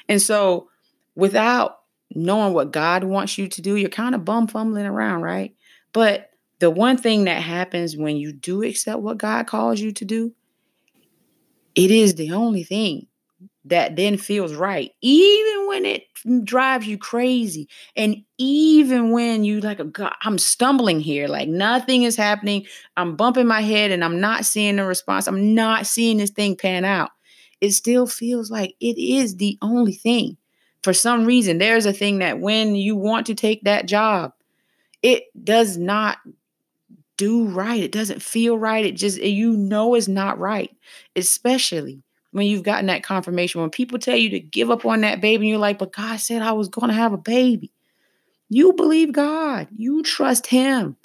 And 0.10 0.22
so, 0.22 0.70
without 1.16 1.80
knowing 2.16 2.54
what 2.54 2.72
God 2.72 3.04
wants 3.04 3.38
you 3.38 3.48
to 3.48 3.62
do, 3.62 3.76
you're 3.76 3.90
kind 3.90 4.16
of 4.16 4.26
bum 4.26 4.48
fumbling 4.48 4.86
around, 4.86 5.22
right? 5.22 5.56
But 5.94 6.30
the 6.60 6.70
one 6.70 6.98
thing 6.98 7.26
that 7.26 7.42
happens 7.42 7.98
when 7.98 8.18
you 8.18 8.34
do 8.34 8.64
accept 8.64 9.00
what 9.00 9.18
God 9.18 9.48
calls 9.48 9.80
you 9.80 9.92
to 9.94 10.06
do, 10.06 10.34
it 11.76 11.92
is 11.92 12.16
the 12.16 12.32
only 12.32 12.64
thing 12.64 13.08
that 13.66 13.96
then 13.96 14.18
feels 14.18 14.54
right, 14.54 14.92
even 15.02 15.68
when 15.68 15.86
it 15.86 16.04
drives 16.44 16.88
you 16.88 16.98
crazy, 16.98 17.68
and 17.96 18.24
even 18.38 19.12
when 19.12 19.44
you 19.44 19.60
like, 19.60 19.80
oh 19.80 19.86
God, 19.86 20.14
I'm 20.24 20.38
stumbling 20.38 21.00
here, 21.00 21.28
like 21.28 21.48
nothing 21.48 22.04
is 22.04 22.16
happening. 22.16 22.66
I'm 22.98 23.16
bumping 23.16 23.48
my 23.48 23.62
head 23.62 23.92
and 23.92 24.04
I'm 24.04 24.20
not 24.20 24.46
seeing 24.46 24.78
the 24.78 24.86
response. 24.86 25.28
I'm 25.28 25.54
not 25.54 25.86
seeing 25.86 26.18
this 26.18 26.32
thing 26.32 26.56
pan 26.56 26.86
out. 26.86 27.12
It 27.62 27.72
still 27.72 28.08
feels 28.08 28.50
like 28.50 28.76
it 28.80 28.98
is 28.98 29.38
the 29.38 29.58
only 29.62 29.94
thing 29.94 30.38
for 30.84 30.94
some 30.94 31.26
reason, 31.26 31.58
there's 31.58 31.86
a 31.86 31.94
thing 31.94 32.20
that 32.20 32.40
when 32.40 32.76
you 32.76 32.96
want 32.96 33.28
to 33.28 33.36
take 33.36 33.64
that 33.64 33.86
job, 33.86 34.34
it 35.02 35.26
does 35.44 35.78
not 35.78 36.18
do 37.18 37.48
right. 37.48 37.84
It 37.84 37.92
doesn't 37.92 38.22
feel 38.22 38.58
right. 38.58 38.86
It 38.86 38.96
just, 38.96 39.22
you 39.22 39.56
know, 39.56 39.94
it's 39.94 40.08
not 40.08 40.40
right, 40.40 40.76
especially 41.16 42.02
when 42.32 42.48
you've 42.48 42.64
gotten 42.64 42.88
that 42.88 43.04
confirmation. 43.04 43.62
When 43.62 43.70
people 43.70 44.00
tell 44.00 44.16
you 44.16 44.30
to 44.32 44.40
give 44.40 44.72
up 44.72 44.86
on 44.86 45.02
that 45.02 45.22
baby, 45.22 45.46
and 45.46 45.50
you're 45.50 45.60
like, 45.60 45.78
but 45.78 45.94
God 45.94 46.20
said 46.20 46.42
I 46.42 46.54
was 46.54 46.68
going 46.68 46.88
to 46.88 46.96
have 46.96 47.14
a 47.14 47.18
baby. 47.18 47.72
You 48.50 48.74
believe 48.74 49.12
God, 49.12 49.68
you 49.76 50.04
trust 50.04 50.48
Him. 50.48 50.98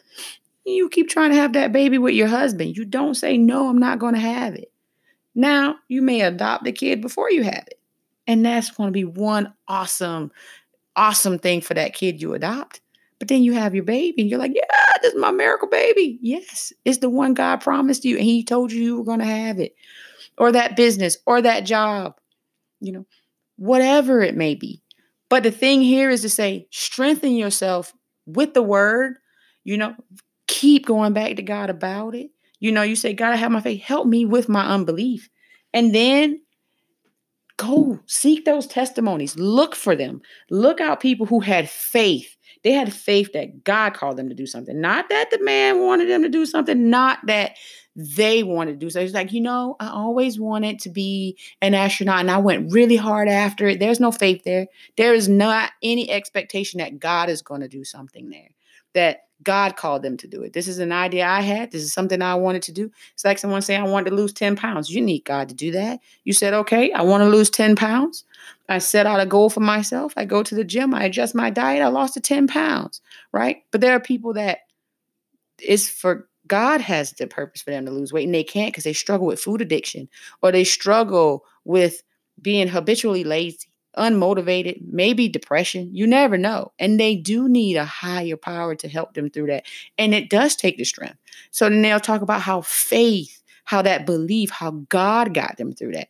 You 0.64 0.88
keep 0.88 1.08
trying 1.08 1.30
to 1.30 1.36
have 1.36 1.52
that 1.52 1.70
baby 1.72 1.98
with 1.98 2.14
your 2.14 2.26
husband. 2.28 2.76
You 2.76 2.84
don't 2.84 3.14
say, 3.14 3.36
no, 3.36 3.68
I'm 3.68 3.78
not 3.78 3.98
going 3.98 4.14
to 4.14 4.20
have 4.20 4.54
it. 4.54 4.72
Now, 5.34 5.76
you 5.86 6.02
may 6.02 6.22
adopt 6.22 6.64
the 6.64 6.72
kid 6.72 7.00
before 7.00 7.30
you 7.30 7.44
have 7.44 7.64
it. 7.66 7.75
And 8.26 8.44
that's 8.44 8.70
going 8.70 8.88
to 8.88 8.92
be 8.92 9.04
one 9.04 9.52
awesome, 9.68 10.32
awesome 10.96 11.38
thing 11.38 11.60
for 11.60 11.74
that 11.74 11.94
kid 11.94 12.20
you 12.20 12.34
adopt. 12.34 12.80
But 13.18 13.28
then 13.28 13.42
you 13.42 13.54
have 13.54 13.74
your 13.74 13.84
baby 13.84 14.22
and 14.22 14.30
you're 14.30 14.38
like, 14.38 14.54
yeah, 14.54 14.96
this 15.02 15.14
is 15.14 15.20
my 15.20 15.30
miracle 15.30 15.68
baby. 15.68 16.18
Yes, 16.20 16.72
it's 16.84 16.98
the 16.98 17.08
one 17.08 17.34
God 17.34 17.60
promised 17.60 18.04
you 18.04 18.16
and 18.16 18.24
he 18.24 18.44
told 18.44 18.72
you 18.72 18.82
you 18.82 18.98
were 18.98 19.04
going 19.04 19.20
to 19.20 19.24
have 19.24 19.58
it. 19.58 19.74
Or 20.38 20.52
that 20.52 20.76
business 20.76 21.16
or 21.24 21.40
that 21.40 21.60
job, 21.60 22.16
you 22.80 22.92
know, 22.92 23.06
whatever 23.56 24.20
it 24.20 24.36
may 24.36 24.54
be. 24.54 24.82
But 25.30 25.42
the 25.42 25.50
thing 25.50 25.80
here 25.80 26.10
is 26.10 26.20
to 26.22 26.28
say, 26.28 26.68
strengthen 26.70 27.36
yourself 27.36 27.94
with 28.26 28.52
the 28.52 28.62
word, 28.62 29.16
you 29.64 29.78
know, 29.78 29.94
keep 30.46 30.84
going 30.86 31.14
back 31.14 31.36
to 31.36 31.42
God 31.42 31.70
about 31.70 32.14
it. 32.14 32.30
You 32.60 32.72
know, 32.72 32.82
you 32.82 32.96
say, 32.96 33.14
God, 33.14 33.32
I 33.32 33.36
have 33.36 33.50
my 33.50 33.60
faith. 33.60 33.82
Help 33.82 34.06
me 34.06 34.24
with 34.24 34.48
my 34.48 34.66
unbelief. 34.66 35.28
And 35.72 35.94
then 35.94 36.40
Go 37.56 37.98
seek 38.06 38.44
those 38.44 38.66
testimonies. 38.66 39.36
Look 39.36 39.74
for 39.74 39.96
them. 39.96 40.20
Look 40.50 40.80
out 40.80 41.00
people 41.00 41.26
who 41.26 41.40
had 41.40 41.70
faith. 41.70 42.36
They 42.62 42.72
had 42.72 42.92
faith 42.92 43.32
that 43.32 43.64
God 43.64 43.94
called 43.94 44.16
them 44.16 44.28
to 44.28 44.34
do 44.34 44.46
something. 44.46 44.80
Not 44.80 45.08
that 45.08 45.30
the 45.30 45.42
man 45.42 45.80
wanted 45.80 46.08
them 46.08 46.22
to 46.22 46.28
do 46.28 46.44
something. 46.44 46.90
Not 46.90 47.20
that 47.26 47.56
they 47.96 48.42
wanted 48.42 48.72
to 48.72 48.78
do. 48.78 48.90
So 48.90 49.00
It's 49.00 49.14
like, 49.14 49.32
you 49.32 49.40
know, 49.40 49.76
I 49.80 49.88
always 49.88 50.38
wanted 50.38 50.80
to 50.80 50.90
be 50.90 51.38
an 51.62 51.72
astronaut 51.72 52.20
and 52.20 52.30
I 52.30 52.38
went 52.38 52.72
really 52.72 52.96
hard 52.96 53.28
after 53.28 53.68
it. 53.68 53.80
There's 53.80 54.00
no 54.00 54.12
faith 54.12 54.44
there. 54.44 54.66
There 54.98 55.14
is 55.14 55.28
not 55.28 55.72
any 55.82 56.10
expectation 56.10 56.78
that 56.78 56.98
God 56.98 57.30
is 57.30 57.40
going 57.40 57.62
to 57.62 57.68
do 57.68 57.84
something 57.84 58.28
there, 58.28 58.50
that 58.96 59.20
God 59.42 59.76
called 59.76 60.02
them 60.02 60.16
to 60.16 60.26
do 60.26 60.42
it. 60.42 60.54
This 60.54 60.66
is 60.66 60.78
an 60.78 60.92
idea 60.92 61.26
I 61.26 61.42
had. 61.42 61.70
This 61.70 61.82
is 61.82 61.92
something 61.92 62.22
I 62.22 62.34
wanted 62.34 62.62
to 62.62 62.72
do. 62.72 62.90
It's 63.12 63.24
like 63.24 63.38
someone 63.38 63.60
saying, 63.62 63.82
I 63.82 63.86
wanted 63.86 64.10
to 64.10 64.16
lose 64.16 64.32
10 64.32 64.56
pounds. 64.56 64.90
You 64.90 65.02
need 65.02 65.24
God 65.24 65.48
to 65.50 65.54
do 65.54 65.70
that. 65.72 66.00
You 66.24 66.32
said, 66.32 66.54
okay, 66.54 66.90
I 66.92 67.02
want 67.02 67.22
to 67.22 67.28
lose 67.28 67.50
10 67.50 67.76
pounds. 67.76 68.24
I 68.68 68.78
set 68.78 69.06
out 69.06 69.20
a 69.20 69.26
goal 69.26 69.50
for 69.50 69.60
myself. 69.60 70.14
I 70.16 70.24
go 70.24 70.42
to 70.42 70.54
the 70.54 70.64
gym, 70.64 70.94
I 70.94 71.04
adjust 71.04 71.34
my 71.34 71.50
diet, 71.50 71.82
I 71.82 71.88
lost 71.88 72.14
the 72.14 72.20
10 72.20 72.48
pounds, 72.48 73.00
right? 73.32 73.58
But 73.70 73.82
there 73.82 73.92
are 73.92 74.00
people 74.00 74.32
that 74.32 74.60
it's 75.60 75.88
for 75.88 76.28
God 76.46 76.80
has 76.80 77.12
the 77.12 77.26
purpose 77.26 77.62
for 77.62 77.70
them 77.70 77.84
to 77.86 77.92
lose 77.92 78.12
weight 78.12 78.24
and 78.24 78.34
they 78.34 78.44
can't 78.44 78.72
because 78.72 78.84
they 78.84 78.92
struggle 78.92 79.26
with 79.26 79.40
food 79.40 79.60
addiction 79.60 80.08
or 80.42 80.50
they 80.50 80.64
struggle 80.64 81.44
with 81.64 82.02
being 82.40 82.68
habitually 82.68 83.24
lazy, 83.24 83.68
unmotivated, 83.96 84.82
maybe 84.86 85.28
depression. 85.28 85.90
You 85.92 86.06
never 86.06 86.36
know. 86.36 86.72
And 86.78 87.00
they 87.00 87.16
do 87.16 87.48
need 87.48 87.76
a 87.76 87.84
higher 87.84 88.36
power 88.36 88.74
to 88.76 88.88
help 88.88 89.14
them 89.14 89.30
through 89.30 89.48
that. 89.48 89.64
And 89.98 90.14
it 90.14 90.30
does 90.30 90.56
take 90.56 90.78
the 90.78 90.84
strength. 90.84 91.18
So 91.50 91.68
then 91.68 91.82
they'll 91.82 92.00
talk 92.00 92.22
about 92.22 92.42
how 92.42 92.60
faith, 92.60 93.42
how 93.64 93.82
that 93.82 94.06
belief, 94.06 94.50
how 94.50 94.72
God 94.88 95.34
got 95.34 95.56
them 95.56 95.72
through 95.72 95.92
that. 95.92 96.08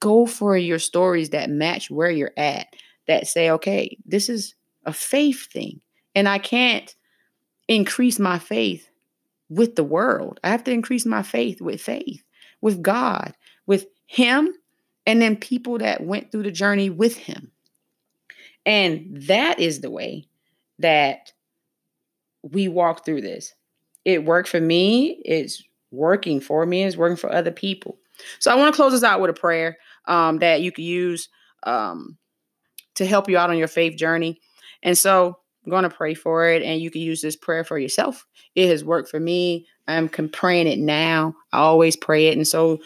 Go 0.00 0.26
for 0.26 0.56
your 0.56 0.78
stories 0.78 1.30
that 1.30 1.50
match 1.50 1.90
where 1.90 2.10
you're 2.10 2.32
at, 2.36 2.68
that 3.06 3.26
say, 3.26 3.50
okay, 3.50 3.96
this 4.04 4.28
is 4.28 4.54
a 4.84 4.92
faith 4.92 5.46
thing. 5.50 5.80
And 6.14 6.28
I 6.28 6.38
can't 6.38 6.94
increase 7.68 8.18
my 8.18 8.38
faith 8.38 8.88
with 9.48 9.76
the 9.76 9.84
world. 9.84 10.40
I 10.44 10.50
have 10.50 10.64
to 10.64 10.72
increase 10.72 11.06
my 11.06 11.22
faith 11.22 11.60
with 11.60 11.80
faith, 11.80 12.22
with 12.60 12.82
God, 12.82 13.34
with 13.66 13.86
Him, 14.06 14.52
and 15.06 15.20
then 15.20 15.36
people 15.36 15.78
that 15.78 16.02
went 16.02 16.30
through 16.30 16.44
the 16.44 16.50
journey 16.50 16.90
with 16.90 17.16
Him. 17.16 17.50
And 18.66 19.06
that 19.28 19.60
is 19.60 19.80
the 19.80 19.90
way 19.90 20.26
that 20.78 21.32
we 22.42 22.68
walk 22.68 23.04
through 23.04 23.20
this. 23.20 23.54
It 24.04 24.24
worked 24.24 24.48
for 24.48 24.60
me, 24.60 25.20
it's 25.24 25.62
working 25.90 26.40
for 26.40 26.66
me, 26.66 26.84
it's 26.84 26.96
working 26.96 27.16
for 27.16 27.32
other 27.32 27.50
people. 27.50 27.98
So 28.38 28.50
I 28.50 28.54
want 28.54 28.74
to 28.74 28.76
close 28.76 28.92
this 28.92 29.02
out 29.02 29.20
with 29.20 29.30
a 29.30 29.34
prayer 29.34 29.78
um, 30.06 30.38
that 30.38 30.62
you 30.62 30.72
can 30.72 30.84
use 30.84 31.28
um, 31.64 32.16
to 32.94 33.06
help 33.06 33.28
you 33.28 33.38
out 33.38 33.50
on 33.50 33.58
your 33.58 33.68
faith 33.68 33.96
journey. 33.96 34.40
And 34.82 34.96
so 34.96 35.38
I'm 35.64 35.70
going 35.70 35.84
to 35.84 35.90
pray 35.90 36.14
for 36.14 36.48
it, 36.48 36.62
and 36.62 36.80
you 36.80 36.90
can 36.90 37.00
use 37.00 37.22
this 37.22 37.36
prayer 37.36 37.64
for 37.64 37.78
yourself. 37.78 38.26
It 38.54 38.68
has 38.68 38.84
worked 38.84 39.08
for 39.08 39.18
me. 39.18 39.66
I'm 39.88 40.08
praying 40.08 40.66
it 40.66 40.78
now. 40.78 41.34
I 41.52 41.58
always 41.58 41.96
pray 41.96 42.28
it. 42.28 42.36
And 42.36 42.46
so, 42.46 42.78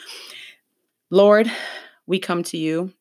Lord, 1.11 1.51
we 2.09 2.19
come 2.19 2.43
to 2.43 2.57
you. 2.57 2.93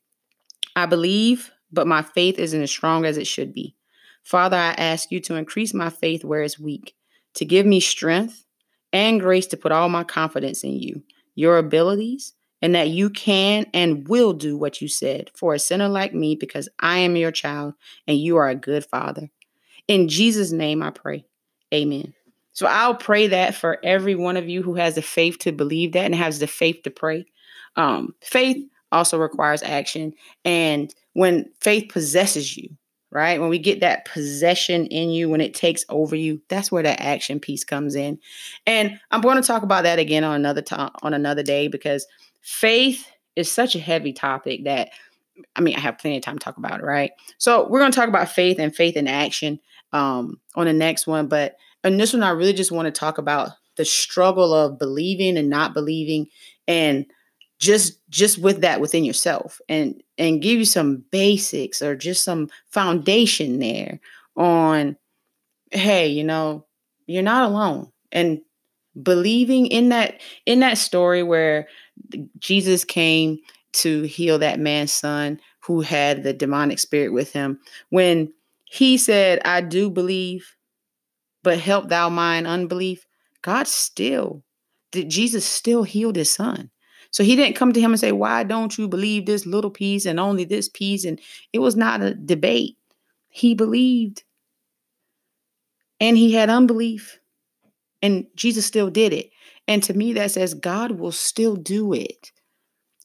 I 0.76 0.86
believe, 0.86 1.50
but 1.72 1.88
my 1.88 2.04
faith 2.04 2.38
isn't 2.38 2.62
as 2.62 2.70
strong 2.70 3.06
as 3.06 3.17
it 3.17 3.26
should 3.26 3.54
be. 3.54 3.74
Father, 4.24 4.58
I 4.58 4.72
ask 4.72 5.10
you 5.12 5.22
to 5.22 5.36
increase 5.36 5.74
my 5.74 5.89
faith 5.89 6.26
where 6.26 6.43
it's 6.43 6.60
weak, 6.60 6.93
to 7.36 7.46
give 7.46 7.65
me 7.65 7.80
strength 7.80 8.46
and 8.91 9.22
grace 9.22 9.48
to 9.48 9.58
put 9.58 9.72
all 9.72 9.88
my 9.88 10.04
confidence 10.04 10.63
in 10.63 10.74
you, 10.74 11.02
your 11.36 11.58
abilities, 11.58 12.34
and 12.62 12.76
that 12.76 12.89
you 12.89 13.10
can 13.10 13.65
and 13.74 14.08
will 14.10 14.34
do 14.34 14.58
what 14.58 14.82
you 14.82 14.89
said 14.89 15.32
for 15.34 15.54
a 15.54 15.60
sinner 15.60 15.88
like 15.88 16.13
me 16.13 16.36
because 16.36 16.67
I 16.80 16.98
am 16.98 17.15
your 17.15 17.32
child 17.32 17.76
and 18.08 18.17
you 18.17 18.36
are 18.36 18.50
a 18.50 18.56
good 18.56 18.84
father. 18.86 19.30
In 19.88 20.10
Jesus' 20.10 20.52
name 20.52 20.84
I 20.84 20.89
pray. 20.89 21.24
Amen. 21.74 22.13
So 22.52 22.65
I'll 22.65 22.96
pray 22.96 23.28
that 23.28 23.56
for 23.56 23.78
every 23.84 24.15
one 24.15 24.36
of 24.36 24.50
you 24.50 24.63
who 24.63 24.76
has 24.76 24.96
the 24.96 25.02
faith 25.02 25.39
to 25.39 25.52
believe 25.52 25.93
that 25.93 26.06
and 26.06 26.15
has 26.15 26.39
the 26.39 26.48
faith 26.48 26.82
to 26.84 26.89
pray. 26.89 27.26
Um, 27.78 28.15
faith 28.22 28.67
also 28.91 29.17
requires 29.17 29.63
action. 29.63 30.13
And 30.45 30.93
when 31.13 31.52
faith 31.62 31.89
possesses 31.89 32.56
you, 32.56 32.69
right? 33.12 33.39
When 33.39 33.50
we 33.50 33.60
get 33.60 33.82
that 33.82 34.06
possession 34.06 34.86
in 34.88 35.10
you, 35.10 35.30
when 35.30 35.41
it 35.41 35.54
takes 35.54 35.86
over 35.89 36.15
you, 36.15 36.41
that's 36.50 36.71
where 36.71 36.84
that 36.84 37.02
action 37.02 37.39
piece 37.39 37.63
comes 37.63 37.95
in. 37.95 38.19
And 38.65 39.00
I'm 39.12 39.21
going 39.21 39.41
to 39.41 39.47
talk 39.47 39.63
about 39.63 39.84
that 39.84 40.00
again 40.00 40.23
on 40.23 40.36
another 40.36 40.62
time 40.62 40.91
on 41.02 41.13
another 41.13 41.43
day 41.43 41.67
because 41.67 42.06
faith 42.41 43.08
is 43.36 43.52
such 43.52 43.76
a 43.76 43.80
heavy 43.80 44.13
topic 44.13 44.65
that 44.65 44.89
I 45.56 45.62
mean, 45.62 45.76
I 45.76 45.80
have 45.82 46.00
plenty 46.00 46.17
of 46.17 46.23
time 46.23 46.39
to 46.39 46.43
talk 46.43 46.58
about 46.58 46.80
it, 46.80 46.84
right? 46.84 47.12
So 47.38 47.67
we're 47.69 47.80
going 47.80 47.91
to 47.91 47.95
talk 47.95 48.10
about 48.10 48.30
faith 48.30 48.58
and 48.60 48.76
faith 48.76 48.97
in 48.97 49.08
action 49.08 49.60
um, 49.93 50.39
on 50.56 50.65
the 50.65 50.73
next 50.73 51.06
one. 51.06 51.28
But 51.28 51.58
in 51.84 51.97
this 51.97 52.13
one, 52.13 52.23
I 52.23 52.32
really 52.32 52.54
just 52.54 52.71
want 52.71 52.88
to 52.88 52.91
talk 52.91 53.19
about 53.19 53.52
the 53.76 53.86
struggle 53.86 54.54
of 54.54 54.80
believing 54.80 55.38
and 55.38 55.50
not 55.50 55.76
believing, 55.76 56.28
and 56.67 57.06
just 57.60 58.00
just 58.10 58.38
with 58.38 58.62
that 58.62 58.82
within 58.82 59.04
yourself, 59.04 59.60
and 59.67 60.02
and 60.17 60.41
give 60.41 60.60
you 60.60 60.65
some 60.65 61.04
basics 61.12 61.82
or 61.82 61.96
just 61.96 62.24
some 62.24 62.50
foundation 62.70 63.60
there 63.60 64.00
on, 64.36 64.96
hey, 65.72 66.08
you 66.08 66.24
know, 66.24 66.65
you're 67.08 67.24
not 67.24 67.50
alone, 67.50 67.91
and 68.12 68.41
believing 69.02 69.67
in 69.67 69.89
that 69.89 70.22
in 70.46 70.60
that 70.60 70.78
story 70.78 71.24
where 71.24 71.67
Jesus 72.39 72.84
came 72.84 73.39
to 73.74 74.04
heal 74.04 74.39
that 74.39 74.60
man's 74.60 74.93
son 74.93 75.39
who 75.60 75.82
had 75.82 76.24
the 76.24 76.34
demonic 76.34 76.80
spirit 76.80 77.12
with 77.12 77.32
him 77.34 77.60
when 77.89 78.32
he 78.65 78.98
said, 78.98 79.39
I 79.46 79.62
do 79.62 79.89
believe, 79.89 80.56
but 81.43 81.60
help 81.60 81.89
thou 81.89 82.10
mine 82.10 82.46
unbelief. 82.46 83.06
God 83.41 83.67
still, 83.67 84.43
did 84.91 85.10
Jesus 85.10 85.46
still 85.46 85.84
healed 85.84 86.15
his 86.15 86.32
son. 86.32 86.70
So 87.17 87.23
he 87.23 87.36
didn't 87.36 87.56
come 87.56 87.73
to 87.73 87.82
him 87.82 87.89
and 87.89 87.99
say, 87.99 88.12
Why 88.12 88.43
don't 88.43 88.77
you 88.77 88.88
believe 88.88 89.25
this 89.25 89.47
little 89.47 89.71
piece 89.71 90.06
and 90.06 90.19
only 90.19 90.43
this 90.43 90.69
piece? 90.69 91.03
And 91.03 91.19
it 91.51 91.58
was 91.58 91.75
not 91.75 92.03
a 92.03 92.13
debate. 92.13 92.77
He 93.30 93.56
believed 93.56 94.23
and 95.99 96.15
he 96.15 96.34
had 96.34 96.51
unbelief. 96.51 97.19
And 98.03 98.27
Jesus 98.36 98.67
still 98.67 98.91
did 98.91 99.13
it. 99.13 99.32
And 99.67 99.82
to 99.82 99.95
me, 99.95 100.13
that 100.13 100.30
says 100.30 100.53
God 100.53 100.91
will 100.91 101.12
still 101.12 101.56
do 101.56 101.91
it 101.91 102.32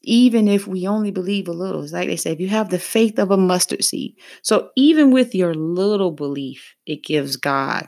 even 0.03 0.47
if 0.47 0.67
we 0.67 0.85
only 0.85 1.09
believe 1.09 1.47
a 1.47 1.51
little. 1.51 1.81
It's 1.81 1.91
like 1.91 2.07
they 2.07 2.15
say, 2.15 2.33
if 2.33 2.39
you 2.39 2.49
have 2.49 2.69
the 2.69 2.77
faith 2.77 3.17
of 3.17 3.31
a 3.31 3.37
mustard 3.37 3.83
seed. 3.83 4.15
So 4.43 4.69
even 4.75 5.09
with 5.09 5.33
your 5.33 5.55
little 5.55 6.11
belief, 6.11 6.75
it 6.85 7.03
gives 7.03 7.35
God 7.35 7.87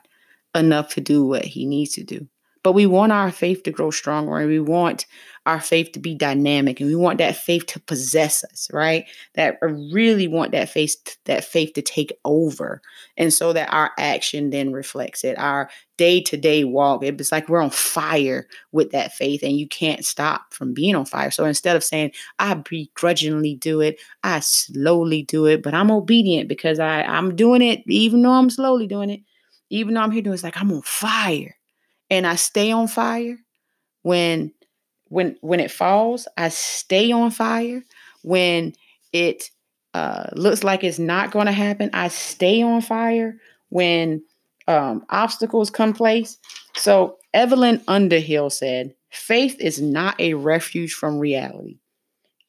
enough 0.56 0.96
to 0.96 1.02
do 1.02 1.24
what 1.24 1.46
he 1.46 1.68
needs 1.68 1.92
to 1.94 2.04
do. 2.04 2.28
But 2.64 2.72
we 2.72 2.88
want 2.88 3.12
our 3.12 3.32
faith 3.32 3.62
to 3.64 3.72
grow 3.72 3.92
stronger 3.92 4.40
and 4.40 4.50
we 4.50 4.60
want 4.60 5.06
our 5.46 5.62
faith 5.62 5.92
to 5.92 6.00
be 6.00 6.16
dynamic 6.16 6.80
and 6.80 6.90
we 6.90 6.96
want 6.96 7.20
that 7.20 7.36
faith 7.36 7.68
to 7.68 7.80
possess 7.80 8.44
us, 8.46 8.68
right? 8.74 9.06
That 9.36 9.58
I 9.62 9.66
really 9.66 10.28
want 10.28 10.52
that 10.54 10.70
faith 10.70 11.18
that 11.26 11.44
faith 11.44 11.74
to 11.74 11.82
take 11.82 12.18
over. 12.26 12.82
And 13.16 13.32
so 13.32 13.54
that 13.54 13.72
our 13.72 13.92
action 14.00 14.50
then 14.50 14.74
reflects 14.74 15.24
it. 15.24 15.38
Our 15.38 15.70
day-to-day 15.98 16.64
walk, 16.64 17.04
it's 17.04 17.32
like 17.32 17.48
we're 17.48 17.62
on 17.62 17.70
fire 17.70 18.48
with 18.72 18.92
that 18.92 19.14
faith 19.14 19.44
and 19.44 19.54
you 19.54 19.68
can't 19.68 20.04
stop 20.04 20.54
from 20.54 20.74
being 20.74 20.96
on 20.96 21.06
fire. 21.06 21.32
So 21.32 21.46
instead 21.46 21.76
of 21.76 21.84
saying 21.84 22.12
I 22.40 22.56
begrudgingly 22.56 23.56
do 23.56 23.82
it, 23.82 24.00
I 24.24 24.40
slowly 24.40 25.24
do 25.24 25.46
it, 25.46 25.62
but 25.62 25.74
I'm 25.74 25.92
obedient 25.92 26.50
because 26.50 26.80
I 26.80 27.04
I'm 27.04 27.36
doing 27.36 27.62
it 27.62 27.84
even 27.88 28.24
though 28.24 28.32
I'm 28.32 28.50
slowly 28.50 28.88
doing 28.88 29.10
it. 29.10 29.22
Even 29.70 29.94
though 29.94 30.02
I'm 30.02 30.12
here 30.12 30.22
doing 30.22 30.34
it, 30.34 30.36
it's 30.36 30.44
like 30.44 30.60
I'm 30.60 30.72
on 30.72 30.82
fire 30.84 31.56
and 32.10 32.28
I 32.28 32.36
stay 32.36 32.72
on 32.72 32.88
fire 32.88 33.38
when 34.04 34.52
when 35.10 35.38
when 35.42 35.60
it 35.60 35.72
falls, 35.72 36.28
I 36.38 36.50
stay 36.50 37.12
on 37.12 37.32
fire. 37.32 37.84
When 38.24 38.74
it 39.14 39.50
uh, 39.94 40.28
looks 40.34 40.64
like 40.64 40.84
it's 40.84 41.00
not 41.00 41.32
going 41.32 41.46
to 41.46 41.52
happen, 41.52 41.90
I 41.94 42.08
stay 42.10 42.62
on 42.62 42.82
fire. 42.82 43.38
When 43.70 44.24
um, 44.68 45.06
obstacles 45.10 45.70
come 45.70 45.94
place. 45.94 46.38
So 46.76 47.18
Evelyn 47.34 47.82
Underhill 47.88 48.50
said, 48.50 48.96
"Faith 49.10 49.58
is 49.60 49.82
not 49.82 50.20
a 50.20 50.34
refuge 50.34 50.94
from 50.94 51.20
reality. 51.20 51.80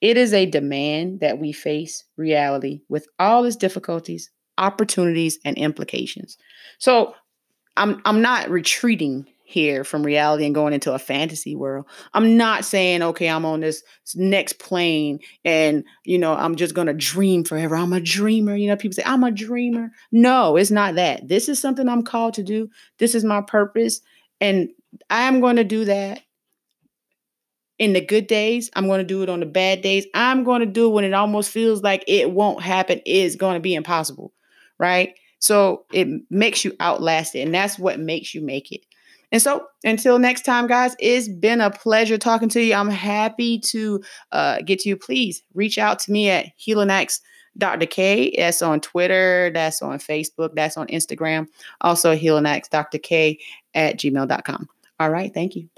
It 0.00 0.16
is 0.16 0.32
a 0.32 0.46
demand 0.46 1.20
that 1.20 1.38
we 1.38 1.52
face 1.52 2.04
reality 2.16 2.82
with 2.88 3.08
all 3.18 3.44
its 3.44 3.56
difficulties, 3.56 4.30
opportunities, 4.58 5.38
and 5.44 5.56
implications." 5.56 6.38
So 6.78 7.14
I'm 7.76 8.00
I'm 8.04 8.22
not 8.22 8.48
retreating 8.50 9.26
here 9.48 9.84
from 9.84 10.02
reality 10.02 10.44
and 10.44 10.54
going 10.54 10.74
into 10.74 10.92
a 10.92 10.98
fantasy 10.98 11.54
world. 11.54 11.86
I'm 12.12 12.36
not 12.36 12.64
saying, 12.64 13.00
okay, 13.00 13.28
I'm 13.28 13.44
on 13.44 13.60
this 13.60 13.84
next 14.16 14.58
plane 14.58 15.20
and, 15.44 15.84
you 16.04 16.18
know, 16.18 16.34
I'm 16.34 16.56
just 16.56 16.74
going 16.74 16.88
to 16.88 16.92
dream 16.92 17.44
forever. 17.44 17.76
I'm 17.76 17.92
a 17.92 18.00
dreamer. 18.00 18.56
You 18.56 18.68
know, 18.68 18.76
people 18.76 18.96
say, 18.96 19.04
I'm 19.06 19.22
a 19.22 19.30
dreamer. 19.30 19.92
No, 20.10 20.56
it's 20.56 20.72
not 20.72 20.96
that. 20.96 21.28
This 21.28 21.48
is 21.48 21.60
something 21.60 21.88
I'm 21.88 22.02
called 22.02 22.34
to 22.34 22.42
do. 22.42 22.68
This 22.98 23.14
is 23.14 23.22
my 23.22 23.40
purpose. 23.40 24.00
And 24.40 24.70
I'm 25.10 25.40
going 25.40 25.56
to 25.56 25.64
do 25.64 25.84
that 25.84 26.22
in 27.78 27.92
the 27.92 28.04
good 28.04 28.26
days. 28.26 28.68
I'm 28.74 28.88
going 28.88 28.98
to 28.98 29.04
do 29.04 29.22
it 29.22 29.28
on 29.28 29.38
the 29.38 29.46
bad 29.46 29.80
days. 29.80 30.06
I'm 30.12 30.42
going 30.42 30.60
to 30.60 30.66
do 30.66 30.88
it 30.88 30.92
when 30.92 31.04
it 31.04 31.14
almost 31.14 31.52
feels 31.52 31.82
like 31.82 32.02
it 32.08 32.32
won't 32.32 32.62
happen. 32.62 33.00
It's 33.06 33.36
going 33.36 33.54
to 33.54 33.60
be 33.60 33.76
impossible. 33.76 34.32
Right. 34.76 35.14
So 35.38 35.84
it 35.92 36.08
makes 36.30 36.64
you 36.64 36.74
outlast 36.80 37.36
it. 37.36 37.42
And 37.42 37.54
that's 37.54 37.78
what 37.78 38.00
makes 38.00 38.34
you 38.34 38.42
make 38.42 38.72
it. 38.72 38.84
And 39.32 39.42
so 39.42 39.66
until 39.84 40.18
next 40.18 40.42
time, 40.42 40.66
guys, 40.66 40.94
it's 40.98 41.28
been 41.28 41.60
a 41.60 41.70
pleasure 41.70 42.18
talking 42.18 42.48
to 42.50 42.62
you. 42.62 42.74
I'm 42.74 42.90
happy 42.90 43.58
to 43.60 44.00
uh, 44.32 44.60
get 44.62 44.80
to 44.80 44.88
you. 44.88 44.96
Please 44.96 45.42
reach 45.54 45.78
out 45.78 45.98
to 46.00 46.12
me 46.12 46.30
at 46.30 46.46
Helinax. 46.58 47.20
Dr. 47.58 47.86
K. 47.86 48.34
That's 48.36 48.60
on 48.60 48.80
Twitter. 48.80 49.50
That's 49.52 49.80
on 49.80 49.98
Facebook. 49.98 50.54
That's 50.54 50.76
on 50.76 50.88
Instagram. 50.88 51.46
Also, 51.80 52.14
Helinax 52.14 52.68
Dr. 52.68 52.98
K 52.98 53.38
at 53.74 53.96
gmail.com. 53.96 54.68
All 55.00 55.10
right. 55.10 55.32
Thank 55.32 55.56
you. 55.56 55.68